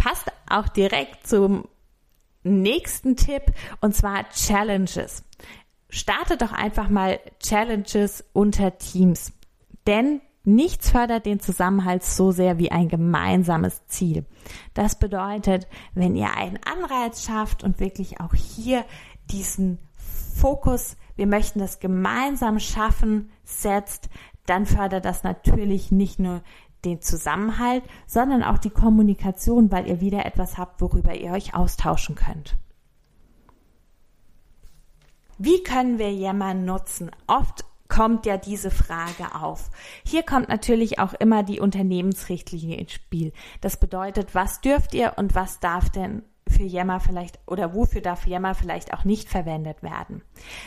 passt 0.00 0.32
auch 0.48 0.68
direkt 0.68 1.26
zum 1.26 1.68
nächsten 2.42 3.16
Tipp 3.16 3.52
und 3.82 3.94
zwar 3.94 4.28
Challenges. 4.30 5.22
Startet 5.90 6.42
doch 6.42 6.52
einfach 6.52 6.88
mal 6.88 7.18
Challenges 7.40 8.24
unter 8.32 8.78
Teams, 8.78 9.32
denn 9.86 10.20
nichts 10.44 10.90
fördert 10.90 11.26
den 11.26 11.40
Zusammenhalt 11.40 12.04
so 12.04 12.30
sehr 12.30 12.58
wie 12.58 12.70
ein 12.70 12.88
gemeinsames 12.88 13.86
Ziel. 13.86 14.24
Das 14.72 14.98
bedeutet, 14.98 15.66
wenn 15.94 16.16
ihr 16.16 16.34
einen 16.36 16.58
Anreiz 16.64 17.24
schafft 17.24 17.62
und 17.62 17.80
wirklich 17.80 18.20
auch 18.20 18.34
hier 18.34 18.84
diesen 19.30 19.78
Fokus, 20.34 20.96
wir 21.16 21.26
möchten 21.26 21.58
das 21.58 21.80
gemeinsam 21.80 22.60
schaffen, 22.60 23.30
setzt, 23.44 24.08
dann 24.46 24.66
fördert 24.66 25.04
das 25.04 25.22
natürlich 25.22 25.90
nicht 25.90 26.18
nur 26.18 26.42
den 26.84 27.02
Zusammenhalt, 27.02 27.84
sondern 28.06 28.42
auch 28.42 28.58
die 28.58 28.70
Kommunikation, 28.70 29.70
weil 29.70 29.86
ihr 29.86 30.00
wieder 30.00 30.24
etwas 30.24 30.56
habt, 30.56 30.80
worüber 30.80 31.14
ihr 31.14 31.32
euch 31.32 31.54
austauschen 31.54 32.14
könnt. 32.14 32.56
Wie 35.42 35.62
können 35.62 35.98
wir 35.98 36.12
Yammer 36.12 36.52
nutzen? 36.52 37.10
Oft 37.26 37.64
kommt 37.88 38.26
ja 38.26 38.36
diese 38.36 38.70
Frage 38.70 39.34
auf. 39.34 39.70
Hier 40.04 40.22
kommt 40.22 40.50
natürlich 40.50 40.98
auch 40.98 41.14
immer 41.14 41.42
die 41.42 41.60
Unternehmensrichtlinie 41.60 42.76
ins 42.76 42.92
Spiel. 42.92 43.32
Das 43.62 43.78
bedeutet, 43.80 44.34
was 44.34 44.60
dürft 44.60 44.92
ihr 44.92 45.14
und 45.16 45.34
was 45.34 45.58
darf 45.58 45.88
denn 45.88 46.24
für 46.46 46.64
Yammer 46.64 47.00
vielleicht 47.00 47.38
oder 47.46 47.72
wofür 47.72 48.02
darf 48.02 48.26
Yammer 48.26 48.54
vielleicht 48.54 48.92
auch 48.92 49.04
nicht 49.04 49.30
verwendet 49.30 49.82
werden. 49.82 50.20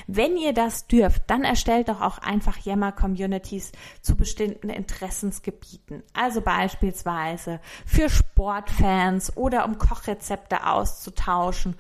Wenn 0.08 0.38
ihr 0.38 0.54
das 0.54 0.88
dürft, 0.88 1.22
dann 1.28 1.44
erstellt 1.44 1.90
doch 1.90 2.02
auch 2.02 2.18
einfach 2.18 2.58
Yammer 2.58 2.94
Communities 2.94 3.74
zu 4.02 4.16
bestimmten 4.16 4.72
Interessensgebieten. 4.72 6.02
Also 6.14 6.42
beispielsweise 6.42 7.60
für 7.86 8.10
Sportfans 8.10 9.38
oder 9.38 9.66
um 9.66 9.78
Kochrezepte 9.78 10.66
auszutauschen 10.66 11.76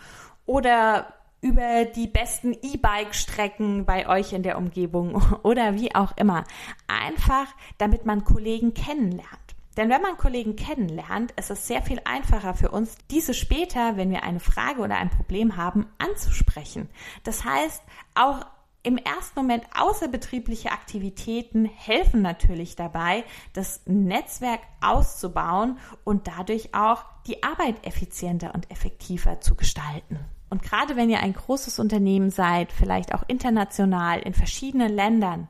oder 0.45 1.07
über 1.43 1.85
die 1.85 2.07
besten 2.07 2.53
E-Bike-Strecken 2.53 3.85
bei 3.85 4.07
euch 4.07 4.31
in 4.31 4.43
der 4.43 4.57
Umgebung 4.57 5.21
oder 5.43 5.75
wie 5.75 5.93
auch 5.93 6.15
immer. 6.17 6.45
Einfach, 6.87 7.53
damit 7.77 8.05
man 8.05 8.23
Kollegen 8.23 8.73
kennenlernt. 8.73 9.27
Denn 9.75 9.89
wenn 9.89 10.01
man 10.01 10.17
Kollegen 10.17 10.55
kennenlernt, 10.55 11.31
ist 11.31 11.49
es 11.49 11.67
sehr 11.67 11.81
viel 11.81 11.99
einfacher 12.05 12.53
für 12.53 12.69
uns, 12.71 12.95
diese 13.09 13.33
später, 13.33 13.97
wenn 13.97 14.11
wir 14.11 14.23
eine 14.23 14.39
Frage 14.39 14.81
oder 14.81 14.97
ein 14.97 15.09
Problem 15.09 15.57
haben, 15.57 15.87
anzusprechen. 15.97 16.89
Das 17.23 17.43
heißt, 17.43 17.83
auch 18.13 18.45
im 18.83 18.97
ersten 18.97 19.39
Moment 19.39 19.63
außerbetriebliche 19.75 20.71
Aktivitäten 20.71 21.65
helfen 21.65 22.21
natürlich 22.21 22.75
dabei, 22.75 23.23
das 23.53 23.81
Netzwerk 23.85 24.59
auszubauen 24.81 25.79
und 26.03 26.27
dadurch 26.27 26.75
auch 26.75 27.03
die 27.25 27.41
Arbeit 27.43 27.85
effizienter 27.87 28.53
und 28.53 28.69
effektiver 28.69 29.41
zu 29.41 29.55
gestalten. 29.55 30.19
Und 30.53 30.61
gerade 30.61 30.95
wenn 30.95 31.09
ihr 31.09 31.19
ein 31.19 31.33
großes 31.33 31.79
Unternehmen 31.79 32.29
seid, 32.29 32.71
vielleicht 32.71 33.15
auch 33.15 33.23
international 33.27 34.19
in 34.19 34.35
verschiedenen 34.35 34.93
Ländern, 34.93 35.47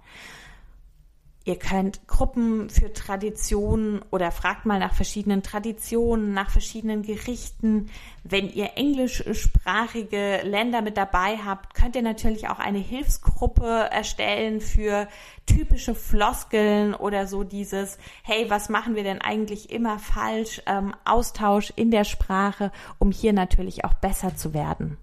Ihr 1.46 1.60
könnt 1.60 2.08
Gruppen 2.08 2.70
für 2.70 2.94
Traditionen 2.94 4.02
oder 4.12 4.32
fragt 4.32 4.66
mal 4.66 4.80
nach 4.80 4.94
verschiedenen 4.94 5.44
Traditionen, 5.44 6.34
nach 6.34 6.50
verschiedenen 6.50 7.04
Gerichten. 7.04 7.90
Wenn 8.24 8.50
ihr 8.50 8.78
englischsprachige 8.78 10.42
Länder 10.44 10.82
mit 10.82 10.96
dabei 10.96 11.38
habt, 11.38 11.74
könnt 11.74 11.98
ihr 11.98 12.02
natürlich 12.02 12.48
auch 12.48 12.60
eine 12.60 12.78
Hilfsgruppe 12.78 13.68
erstellen 13.92 14.62
für 14.62 15.10
typische 15.46 15.96
Floskeln 15.96 16.94
oder 16.94 17.28
so 17.28 17.44
dieses, 17.44 17.98
hey, 18.24 18.50
was 18.50 18.70
machen 18.70 18.96
wir 18.96 19.04
denn 19.04 19.20
eigentlich 19.20 19.70
immer 19.70 20.00
falsch? 20.00 20.62
Ähm, 20.66 20.96
Austausch 21.04 21.74
in 21.76 21.92
der 21.92 22.06
Sprache, 22.06 22.72
um 23.00 23.12
hier 23.12 23.34
natürlich 23.34 23.84
auch 23.84 23.96
besser 23.96 24.38
zu 24.38 24.54
werden. 24.54 24.98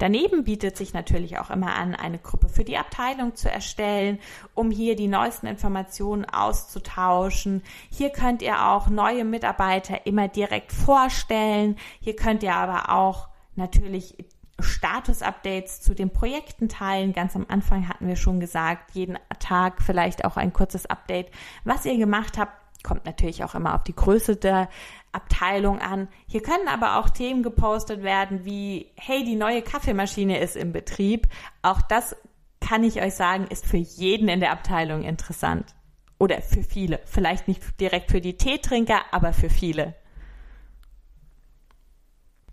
Daneben 0.00 0.44
bietet 0.44 0.78
sich 0.78 0.94
natürlich 0.94 1.38
auch 1.38 1.50
immer 1.50 1.74
an, 1.74 1.94
eine 1.94 2.18
Gruppe 2.18 2.48
für 2.48 2.64
die 2.64 2.78
Abteilung 2.78 3.36
zu 3.36 3.50
erstellen, 3.50 4.18
um 4.54 4.70
hier 4.70 4.96
die 4.96 5.08
neuesten 5.08 5.46
Informationen 5.46 6.24
auszutauschen. 6.24 7.62
Hier 7.90 8.08
könnt 8.08 8.40
ihr 8.40 8.66
auch 8.66 8.88
neue 8.88 9.26
Mitarbeiter 9.26 10.06
immer 10.06 10.26
direkt 10.26 10.72
vorstellen. 10.72 11.76
Hier 12.00 12.16
könnt 12.16 12.42
ihr 12.42 12.54
aber 12.54 12.88
auch 12.88 13.28
natürlich 13.56 14.16
Status-Updates 14.58 15.82
zu 15.82 15.94
den 15.94 16.08
Projekten 16.08 16.70
teilen. 16.70 17.12
Ganz 17.12 17.36
am 17.36 17.44
Anfang 17.50 17.86
hatten 17.86 18.08
wir 18.08 18.16
schon 18.16 18.40
gesagt, 18.40 18.94
jeden 18.94 19.18
Tag 19.38 19.82
vielleicht 19.82 20.24
auch 20.24 20.38
ein 20.38 20.54
kurzes 20.54 20.86
Update, 20.86 21.30
was 21.64 21.84
ihr 21.84 21.98
gemacht 21.98 22.38
habt. 22.38 22.59
Kommt 22.82 23.04
natürlich 23.06 23.44
auch 23.44 23.54
immer 23.54 23.74
auf 23.74 23.84
die 23.84 23.94
Größe 23.94 24.36
der 24.36 24.68
Abteilung 25.12 25.80
an. 25.80 26.08
Hier 26.26 26.42
können 26.42 26.68
aber 26.68 26.98
auch 26.98 27.10
Themen 27.10 27.42
gepostet 27.42 28.02
werden 28.02 28.44
wie, 28.44 28.90
hey, 28.96 29.24
die 29.24 29.36
neue 29.36 29.62
Kaffeemaschine 29.62 30.38
ist 30.38 30.56
im 30.56 30.72
Betrieb. 30.72 31.26
Auch 31.62 31.82
das 31.82 32.16
kann 32.60 32.84
ich 32.84 33.02
euch 33.02 33.14
sagen, 33.14 33.46
ist 33.48 33.66
für 33.66 33.76
jeden 33.76 34.28
in 34.28 34.40
der 34.40 34.52
Abteilung 34.52 35.02
interessant. 35.02 35.74
Oder 36.18 36.42
für 36.42 36.62
viele. 36.62 37.00
Vielleicht 37.06 37.48
nicht 37.48 37.80
direkt 37.80 38.10
für 38.10 38.20
die 38.20 38.36
Teetrinker, 38.36 39.00
aber 39.10 39.32
für 39.32 39.50
viele. 39.50 39.94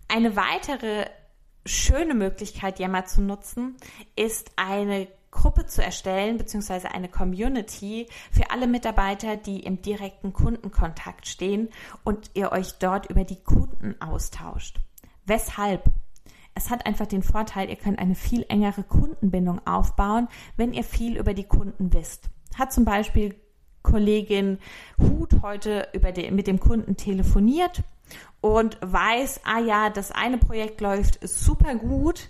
Eine 0.08 0.36
weitere 0.36 1.06
schöne 1.66 2.14
Möglichkeit, 2.14 2.78
Yammer 2.78 3.04
zu 3.04 3.20
nutzen, 3.20 3.76
ist 4.16 4.52
eine 4.56 5.06
Gruppe 5.38 5.66
zu 5.66 5.82
erstellen, 5.82 6.36
beziehungsweise 6.36 6.90
eine 6.90 7.08
Community 7.08 8.08
für 8.32 8.50
alle 8.50 8.66
Mitarbeiter, 8.66 9.36
die 9.36 9.60
im 9.60 9.80
direkten 9.82 10.32
Kundenkontakt 10.32 11.28
stehen 11.28 11.68
und 12.02 12.30
ihr 12.34 12.50
euch 12.50 12.74
dort 12.80 13.08
über 13.08 13.22
die 13.24 13.42
Kunden 13.42 13.94
austauscht. 14.00 14.80
Weshalb? 15.24 15.84
es 16.58 16.70
hat 16.70 16.86
einfach 16.86 17.06
den 17.06 17.22
Vorteil, 17.22 17.70
ihr 17.70 17.76
könnt 17.76 18.00
eine 18.00 18.16
viel 18.16 18.44
engere 18.48 18.82
Kundenbindung 18.82 19.64
aufbauen, 19.64 20.26
wenn 20.56 20.72
ihr 20.72 20.82
viel 20.82 21.16
über 21.16 21.32
die 21.32 21.44
Kunden 21.44 21.92
wisst. 21.92 22.30
Hat 22.56 22.72
zum 22.72 22.84
Beispiel 22.84 23.36
Kollegin 23.82 24.58
Hut 24.98 25.40
heute 25.42 25.86
den, 25.94 26.34
mit 26.34 26.48
dem 26.48 26.58
Kunden 26.58 26.96
telefoniert 26.96 27.84
und 28.40 28.76
weiß, 28.80 29.42
ah 29.44 29.60
ja, 29.60 29.88
das 29.88 30.10
eine 30.10 30.38
Projekt 30.38 30.80
läuft 30.80 31.20
super 31.26 31.76
gut, 31.76 32.28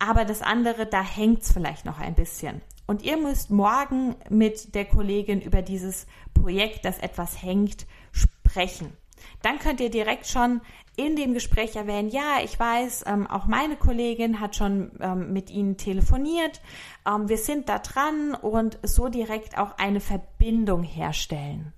aber 0.00 0.24
das 0.24 0.42
andere, 0.42 0.86
da 0.86 1.02
hängt's 1.02 1.52
vielleicht 1.52 1.84
noch 1.84 2.00
ein 2.00 2.14
bisschen. 2.14 2.60
Und 2.86 3.02
ihr 3.02 3.16
müsst 3.16 3.50
morgen 3.50 4.16
mit 4.28 4.74
der 4.74 4.84
Kollegin 4.84 5.40
über 5.40 5.62
dieses 5.62 6.08
Projekt, 6.34 6.84
das 6.84 6.98
etwas 6.98 7.40
hängt, 7.40 7.86
sprechen. 8.10 8.96
Dann 9.42 9.58
könnt 9.58 9.80
ihr 9.80 9.90
direkt 9.90 10.26
schon 10.26 10.60
in 10.96 11.14
dem 11.16 11.34
Gespräch 11.34 11.76
erwähnen, 11.76 12.08
ja, 12.08 12.38
ich 12.42 12.58
weiß, 12.58 13.04
ähm, 13.06 13.26
auch 13.26 13.46
meine 13.46 13.76
Kollegin 13.76 14.40
hat 14.40 14.56
schon 14.56 14.92
ähm, 15.00 15.32
mit 15.32 15.50
Ihnen 15.50 15.76
telefoniert, 15.76 16.60
ähm, 17.06 17.28
wir 17.28 17.38
sind 17.38 17.68
da 17.68 17.78
dran 17.78 18.34
und 18.34 18.78
so 18.82 19.08
direkt 19.08 19.56
auch 19.56 19.78
eine 19.78 20.00
Verbindung 20.00 20.82
herstellen. 20.82 21.72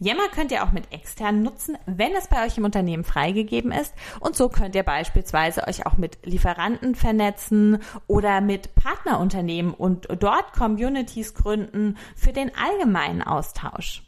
Yammer 0.00 0.28
könnt 0.28 0.52
ihr 0.52 0.64
auch 0.64 0.70
mit 0.70 0.92
externen 0.92 1.42
nutzen, 1.42 1.76
wenn 1.86 2.14
es 2.14 2.28
bei 2.28 2.46
euch 2.46 2.56
im 2.56 2.64
Unternehmen 2.64 3.02
freigegeben 3.02 3.72
ist. 3.72 3.92
Und 4.20 4.36
so 4.36 4.48
könnt 4.48 4.76
ihr 4.76 4.84
beispielsweise 4.84 5.66
euch 5.66 5.86
auch 5.86 5.96
mit 5.96 6.18
Lieferanten 6.24 6.94
vernetzen 6.94 7.78
oder 8.06 8.40
mit 8.40 8.74
Partnerunternehmen 8.76 9.74
und 9.74 10.06
dort 10.20 10.52
Communities 10.52 11.34
gründen 11.34 11.96
für 12.14 12.32
den 12.32 12.52
allgemeinen 12.54 13.22
Austausch. 13.22 14.04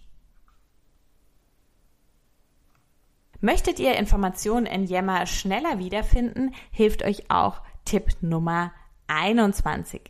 Möchtet 3.41 3.81
ihr 3.81 3.97
Informationen 3.97 4.67
in 4.67 4.85
Yammer 4.85 5.27
schneller 5.27 5.79
wiederfinden, 5.79 6.55
hilft 6.71 7.03
euch 7.03 7.31
auch 7.31 7.63
Tipp 7.87 8.17
Nummer 8.21 8.73
21. 9.07 10.03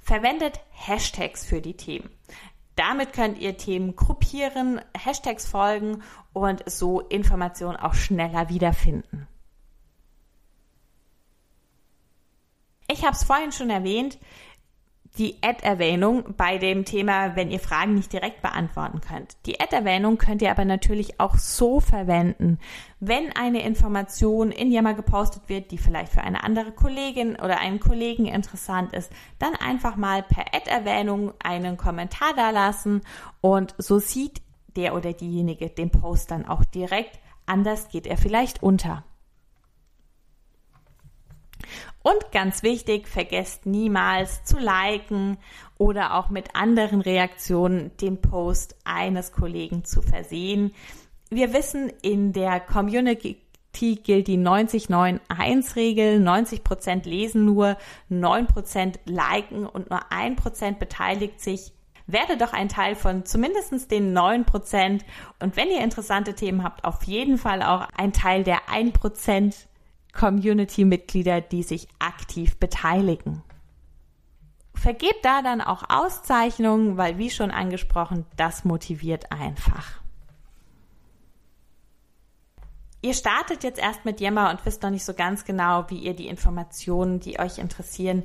Verwendet 0.00 0.60
Hashtags 0.70 1.44
für 1.44 1.60
die 1.60 1.76
Themen. 1.76 2.15
Damit 2.76 3.14
könnt 3.14 3.38
ihr 3.38 3.56
Themen 3.56 3.96
gruppieren, 3.96 4.80
Hashtags 4.96 5.46
folgen 5.46 6.02
und 6.32 6.68
so 6.70 7.00
Informationen 7.00 7.76
auch 7.76 7.94
schneller 7.94 8.50
wiederfinden. 8.50 9.26
Ich 12.88 13.02
habe 13.02 13.16
es 13.16 13.24
vorhin 13.24 13.50
schon 13.50 13.70
erwähnt, 13.70 14.18
die 15.18 15.36
Ad-Erwähnung 15.42 16.34
bei 16.36 16.58
dem 16.58 16.84
Thema, 16.84 17.36
wenn 17.36 17.50
ihr 17.50 17.60
Fragen 17.60 17.94
nicht 17.94 18.12
direkt 18.12 18.42
beantworten 18.42 19.00
könnt. 19.00 19.36
Die 19.46 19.60
Ad-Erwähnung 19.60 20.18
könnt 20.18 20.42
ihr 20.42 20.50
aber 20.50 20.64
natürlich 20.64 21.20
auch 21.20 21.36
so 21.36 21.80
verwenden, 21.80 22.58
wenn 23.00 23.32
eine 23.32 23.62
Information 23.62 24.50
in 24.50 24.70
Yammer 24.70 24.94
gepostet 24.94 25.48
wird, 25.48 25.70
die 25.70 25.78
vielleicht 25.78 26.12
für 26.12 26.22
eine 26.22 26.44
andere 26.44 26.72
Kollegin 26.72 27.36
oder 27.36 27.58
einen 27.60 27.80
Kollegen 27.80 28.26
interessant 28.26 28.92
ist, 28.92 29.10
dann 29.38 29.54
einfach 29.54 29.96
mal 29.96 30.22
per 30.22 30.54
Ad-Erwähnung 30.54 31.32
einen 31.42 31.76
Kommentar 31.76 32.34
da 32.34 32.50
lassen 32.50 33.02
und 33.40 33.74
so 33.78 33.98
sieht 33.98 34.42
der 34.76 34.94
oder 34.94 35.12
diejenige 35.12 35.70
den 35.70 35.90
Post 35.90 36.30
dann 36.30 36.46
auch 36.46 36.64
direkt. 36.64 37.18
Anders 37.46 37.88
geht 37.88 38.06
er 38.06 38.16
vielleicht 38.16 38.62
unter. 38.62 39.04
Und 42.06 42.30
ganz 42.30 42.62
wichtig, 42.62 43.08
vergesst 43.08 43.66
niemals 43.66 44.44
zu 44.44 44.60
liken 44.60 45.38
oder 45.76 46.14
auch 46.14 46.30
mit 46.30 46.54
anderen 46.54 47.00
Reaktionen 47.00 47.90
den 47.96 48.20
Post 48.20 48.76
eines 48.84 49.32
Kollegen 49.32 49.84
zu 49.84 50.02
versehen. 50.02 50.72
Wir 51.30 51.52
wissen, 51.52 51.92
in 52.02 52.32
der 52.32 52.60
Community 52.60 53.42
gilt 53.72 54.28
die 54.28 54.38
90-9-1-Regel. 54.38 56.20
90 56.20 56.62
Prozent 56.62 57.06
lesen 57.06 57.44
nur, 57.44 57.76
9 58.08 58.46
Prozent 58.46 59.00
liken 59.04 59.66
und 59.66 59.90
nur 59.90 60.12
1 60.12 60.40
Prozent 60.40 60.78
beteiligt 60.78 61.40
sich. 61.40 61.72
Werde 62.06 62.36
doch 62.36 62.52
ein 62.52 62.68
Teil 62.68 62.94
von 62.94 63.24
zumindest 63.24 63.90
den 63.90 64.12
9 64.12 64.44
Prozent. 64.44 65.04
Und 65.40 65.56
wenn 65.56 65.72
ihr 65.72 65.82
interessante 65.82 66.34
Themen 66.34 66.62
habt, 66.62 66.84
auf 66.84 67.02
jeden 67.02 67.36
Fall 67.36 67.64
auch 67.64 67.88
ein 67.96 68.12
Teil 68.12 68.44
der 68.44 68.70
1 68.70 68.92
Prozent 68.92 69.66
Community-Mitglieder, 70.16 71.40
die 71.40 71.62
sich 71.62 71.88
aktiv 71.98 72.56
beteiligen. 72.56 73.42
Vergebt 74.74 75.24
da 75.24 75.42
dann 75.42 75.60
auch 75.60 75.84
Auszeichnungen, 75.88 76.96
weil 76.96 77.18
wie 77.18 77.30
schon 77.30 77.50
angesprochen, 77.50 78.26
das 78.36 78.64
motiviert 78.64 79.32
einfach. 79.32 80.00
Ihr 83.02 83.14
startet 83.14 83.62
jetzt 83.62 83.78
erst 83.78 84.04
mit 84.04 84.20
Yammer 84.20 84.50
und 84.50 84.64
wisst 84.66 84.82
noch 84.82 84.90
nicht 84.90 85.04
so 85.04 85.14
ganz 85.14 85.44
genau, 85.44 85.88
wie 85.88 85.98
ihr 85.98 86.14
die 86.14 86.26
Informationen, 86.26 87.20
die 87.20 87.38
euch 87.38 87.58
interessieren, 87.58 88.24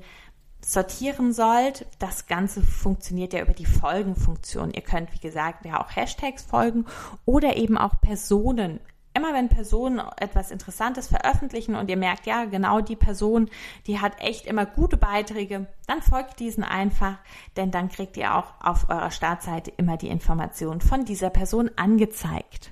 sortieren 0.64 1.34
sollt. 1.34 1.86
Das 2.00 2.28
Ganze 2.28 2.62
funktioniert 2.62 3.34
ja 3.34 3.42
über 3.42 3.54
die 3.54 3.66
Folgenfunktion. 3.66 4.72
Ihr 4.72 4.82
könnt, 4.82 5.14
wie 5.14 5.20
gesagt, 5.20 5.66
ja 5.66 5.82
auch 5.82 5.96
Hashtags 5.96 6.44
folgen 6.44 6.86
oder 7.26 7.58
eben 7.58 7.78
auch 7.78 8.00
Personen 8.02 8.80
immer 9.14 9.34
wenn 9.34 9.50
Personen 9.50 10.02
etwas 10.18 10.52
Interessantes 10.52 11.08
veröffentlichen 11.08 11.76
und 11.76 11.90
ihr 11.90 11.98
merkt, 11.98 12.26
ja, 12.26 12.46
genau 12.46 12.82
die 12.82 12.96
Person, 12.96 13.50
die 13.88 14.00
hat 14.00 14.20
echt 14.20 14.46
immer 14.46 14.66
gute 14.66 14.98
Beiträge, 14.98 15.68
dann 15.88 16.02
folgt 16.02 16.40
diesen 16.40 16.64
einfach, 16.64 17.18
denn 17.58 17.72
dann 17.72 17.90
kriegt 17.90 18.18
ihr 18.18 18.36
auch 18.36 18.54
auf 18.62 18.90
eurer 18.90 19.12
Startseite 19.12 19.72
immer 19.78 19.98
die 19.98 20.10
Informationen 20.10 20.82
von 20.82 21.06
dieser 21.06 21.30
Person 21.30 21.70
angezeigt. 21.76 22.72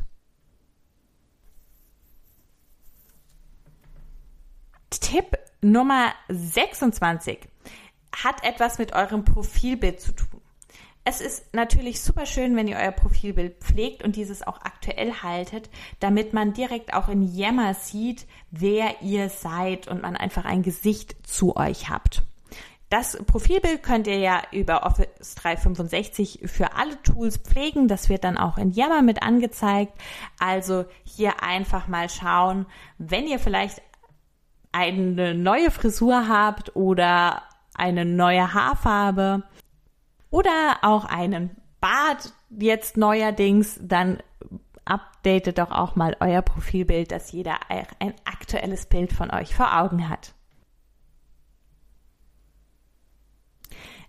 Tipp 5.10 5.38
Nummer 5.62 6.13
26 6.28 7.39
hat 8.15 8.43
etwas 8.43 8.78
mit 8.78 8.93
eurem 8.93 9.25
Profilbild 9.25 9.99
zu 9.99 10.12
tun. 10.12 10.28
Es 11.05 11.21
ist 11.21 11.53
natürlich 11.53 12.01
super 12.01 12.25
schön, 12.25 12.55
wenn 12.55 12.67
ihr 12.67 12.77
euer 12.77 12.91
Profilbild 12.91 13.63
pflegt 13.63 14.03
und 14.03 14.15
dieses 14.15 14.45
auch 14.45 14.62
aktuell 14.62 15.13
haltet, 15.23 15.69
damit 15.99 16.33
man 16.33 16.53
direkt 16.53 16.93
auch 16.93 17.09
in 17.09 17.23
Yammer 17.23 17.73
sieht, 17.73 18.27
wer 18.51 19.01
ihr 19.01 19.29
seid 19.29 19.88
und 19.88 20.01
man 20.01 20.15
einfach 20.15 20.45
ein 20.45 20.62
Gesicht 20.62 21.15
zu 21.25 21.55
euch 21.55 21.89
habt. 21.89 22.23
Das 22.89 23.23
Profilbild 23.23 23.83
könnt 23.83 24.07
ihr 24.07 24.17
ja 24.17 24.41
über 24.51 24.83
Office 24.83 25.35
365 25.35 26.41
für 26.45 26.75
alle 26.75 27.01
Tools 27.03 27.38
pflegen. 27.38 27.88
Das 27.88 28.09
wird 28.09 28.23
dann 28.23 28.38
auch 28.38 28.57
in 28.57 28.71
Yammer 28.71 29.03
mit 29.03 29.21
angezeigt. 29.21 29.93
Also 30.39 30.85
hier 31.03 31.43
einfach 31.43 31.88
mal 31.88 32.09
schauen, 32.09 32.65
wenn 32.97 33.27
ihr 33.27 33.38
vielleicht 33.38 33.81
eine 34.71 35.35
neue 35.35 35.69
Frisur 35.69 36.27
habt 36.27 36.75
oder 36.75 37.43
eine 37.75 38.05
neue 38.05 38.53
Haarfarbe 38.53 39.43
oder 40.29 40.77
auch 40.81 41.05
einen 41.05 41.55
Bart 41.81 42.33
jetzt 42.49 42.97
neuerdings, 42.97 43.79
dann 43.81 44.21
updatet 44.85 45.59
doch 45.59 45.71
auch 45.71 45.95
mal 45.95 46.17
euer 46.19 46.41
Profilbild, 46.41 47.11
dass 47.11 47.31
jeder 47.31 47.57
ein 47.69 48.13
aktuelles 48.25 48.85
Bild 48.87 49.13
von 49.13 49.31
euch 49.31 49.55
vor 49.55 49.77
Augen 49.77 50.09
hat. 50.09 50.33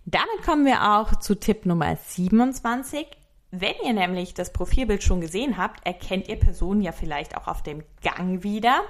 Damit 0.05 0.43
kommen 0.43 0.65
wir 0.65 0.97
auch 0.97 1.19
zu 1.19 1.35
Tipp 1.35 1.65
Nummer 1.65 1.95
27. 1.95 3.05
Wenn 3.51 3.75
ihr 3.85 3.93
nämlich 3.93 4.33
das 4.33 4.51
Profilbild 4.51 5.03
schon 5.03 5.21
gesehen 5.21 5.57
habt, 5.57 5.85
erkennt 5.85 6.27
ihr 6.27 6.39
Personen 6.39 6.81
ja 6.81 6.91
vielleicht 6.91 7.37
auch 7.37 7.47
auf 7.47 7.61
dem 7.61 7.83
Gang 8.01 8.43
wieder. 8.43 8.81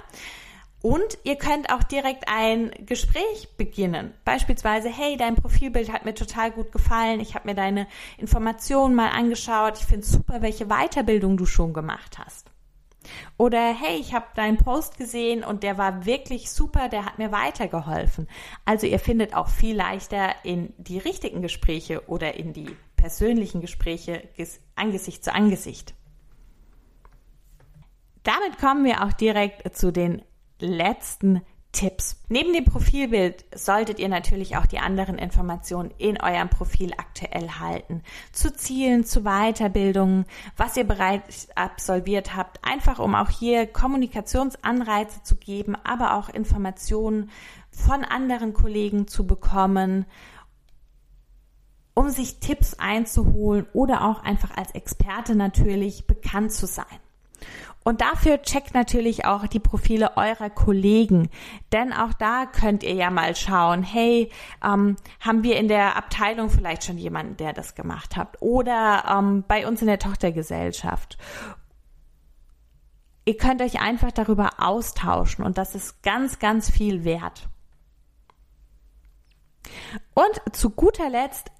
Und 0.82 1.16
ihr 1.22 1.36
könnt 1.36 1.72
auch 1.72 1.84
direkt 1.84 2.24
ein 2.26 2.72
Gespräch 2.84 3.56
beginnen. 3.56 4.12
Beispielsweise, 4.24 4.88
hey, 4.88 5.16
dein 5.16 5.36
Profilbild 5.36 5.92
hat 5.92 6.04
mir 6.04 6.14
total 6.14 6.50
gut 6.50 6.72
gefallen. 6.72 7.20
Ich 7.20 7.36
habe 7.36 7.48
mir 7.48 7.54
deine 7.54 7.86
Informationen 8.18 8.96
mal 8.96 9.10
angeschaut. 9.10 9.78
Ich 9.78 9.86
finde 9.86 10.04
super, 10.04 10.42
welche 10.42 10.66
Weiterbildung 10.66 11.36
du 11.36 11.46
schon 11.46 11.72
gemacht 11.72 12.18
hast. 12.18 12.50
Oder 13.36 13.74
hey, 13.74 13.98
ich 13.98 14.12
habe 14.12 14.26
deinen 14.34 14.58
Post 14.58 14.96
gesehen 14.96 15.44
und 15.44 15.62
der 15.62 15.78
war 15.78 16.04
wirklich 16.04 16.50
super, 16.50 16.88
der 16.88 17.04
hat 17.04 17.18
mir 17.18 17.32
weitergeholfen. 17.32 18.28
Also 18.64 18.86
ihr 18.86 18.98
findet 18.98 19.34
auch 19.34 19.48
viel 19.48 19.76
leichter 19.76 20.34
in 20.44 20.72
die 20.78 20.98
richtigen 20.98 21.42
Gespräche 21.42 22.08
oder 22.08 22.34
in 22.34 22.52
die 22.52 22.76
persönlichen 22.96 23.60
Gespräche 23.60 24.28
Angesicht 24.76 25.24
zu 25.24 25.34
Angesicht. 25.34 25.94
Damit 28.22 28.58
kommen 28.58 28.84
wir 28.84 29.02
auch 29.02 29.12
direkt 29.12 29.76
zu 29.76 29.92
den 29.92 30.22
letzten 30.62 31.42
Tipps. 31.72 32.22
Neben 32.28 32.52
dem 32.52 32.66
Profilbild 32.66 33.46
solltet 33.54 33.98
ihr 33.98 34.10
natürlich 34.10 34.56
auch 34.58 34.66
die 34.66 34.78
anderen 34.78 35.16
Informationen 35.16 35.90
in 35.96 36.20
eurem 36.20 36.50
Profil 36.50 36.92
aktuell 36.98 37.48
halten. 37.48 38.02
Zu 38.30 38.54
Zielen, 38.54 39.04
zu 39.04 39.22
Weiterbildungen, 39.22 40.26
was 40.56 40.76
ihr 40.76 40.84
bereits 40.84 41.48
absolviert 41.56 42.36
habt, 42.36 42.62
einfach 42.62 42.98
um 42.98 43.14
auch 43.14 43.30
hier 43.30 43.66
Kommunikationsanreize 43.66 45.22
zu 45.22 45.36
geben, 45.36 45.74
aber 45.82 46.14
auch 46.16 46.28
Informationen 46.28 47.30
von 47.70 48.04
anderen 48.04 48.52
Kollegen 48.52 49.08
zu 49.08 49.26
bekommen, 49.26 50.04
um 51.94 52.10
sich 52.10 52.38
Tipps 52.38 52.74
einzuholen 52.74 53.66
oder 53.72 54.04
auch 54.04 54.22
einfach 54.22 54.56
als 54.56 54.72
Experte 54.72 55.34
natürlich 55.34 56.06
bekannt 56.06 56.52
zu 56.52 56.66
sein. 56.66 56.86
Und 57.84 58.00
dafür 58.00 58.42
checkt 58.42 58.74
natürlich 58.74 59.24
auch 59.24 59.46
die 59.46 59.58
Profile 59.58 60.16
eurer 60.16 60.50
Kollegen, 60.50 61.30
denn 61.72 61.92
auch 61.92 62.12
da 62.12 62.46
könnt 62.46 62.84
ihr 62.84 62.94
ja 62.94 63.10
mal 63.10 63.34
schauen, 63.34 63.82
hey, 63.82 64.30
ähm, 64.64 64.96
haben 65.18 65.42
wir 65.42 65.56
in 65.56 65.66
der 65.66 65.96
Abteilung 65.96 66.48
vielleicht 66.48 66.84
schon 66.84 66.96
jemanden, 66.96 67.36
der 67.36 67.52
das 67.52 67.74
gemacht 67.74 68.16
hat 68.16 68.36
oder 68.40 69.04
ähm, 69.10 69.44
bei 69.48 69.66
uns 69.66 69.80
in 69.80 69.88
der 69.88 69.98
Tochtergesellschaft. 69.98 71.18
Ihr 73.24 73.36
könnt 73.36 73.62
euch 73.62 73.80
einfach 73.80 74.12
darüber 74.12 74.50
austauschen 74.58 75.44
und 75.44 75.58
das 75.58 75.74
ist 75.74 76.02
ganz, 76.02 76.38
ganz 76.38 76.70
viel 76.70 77.04
wert. 77.04 77.48
Und 80.14 80.56
zu 80.56 80.70
guter 80.70 81.08
Letzt 81.08 81.50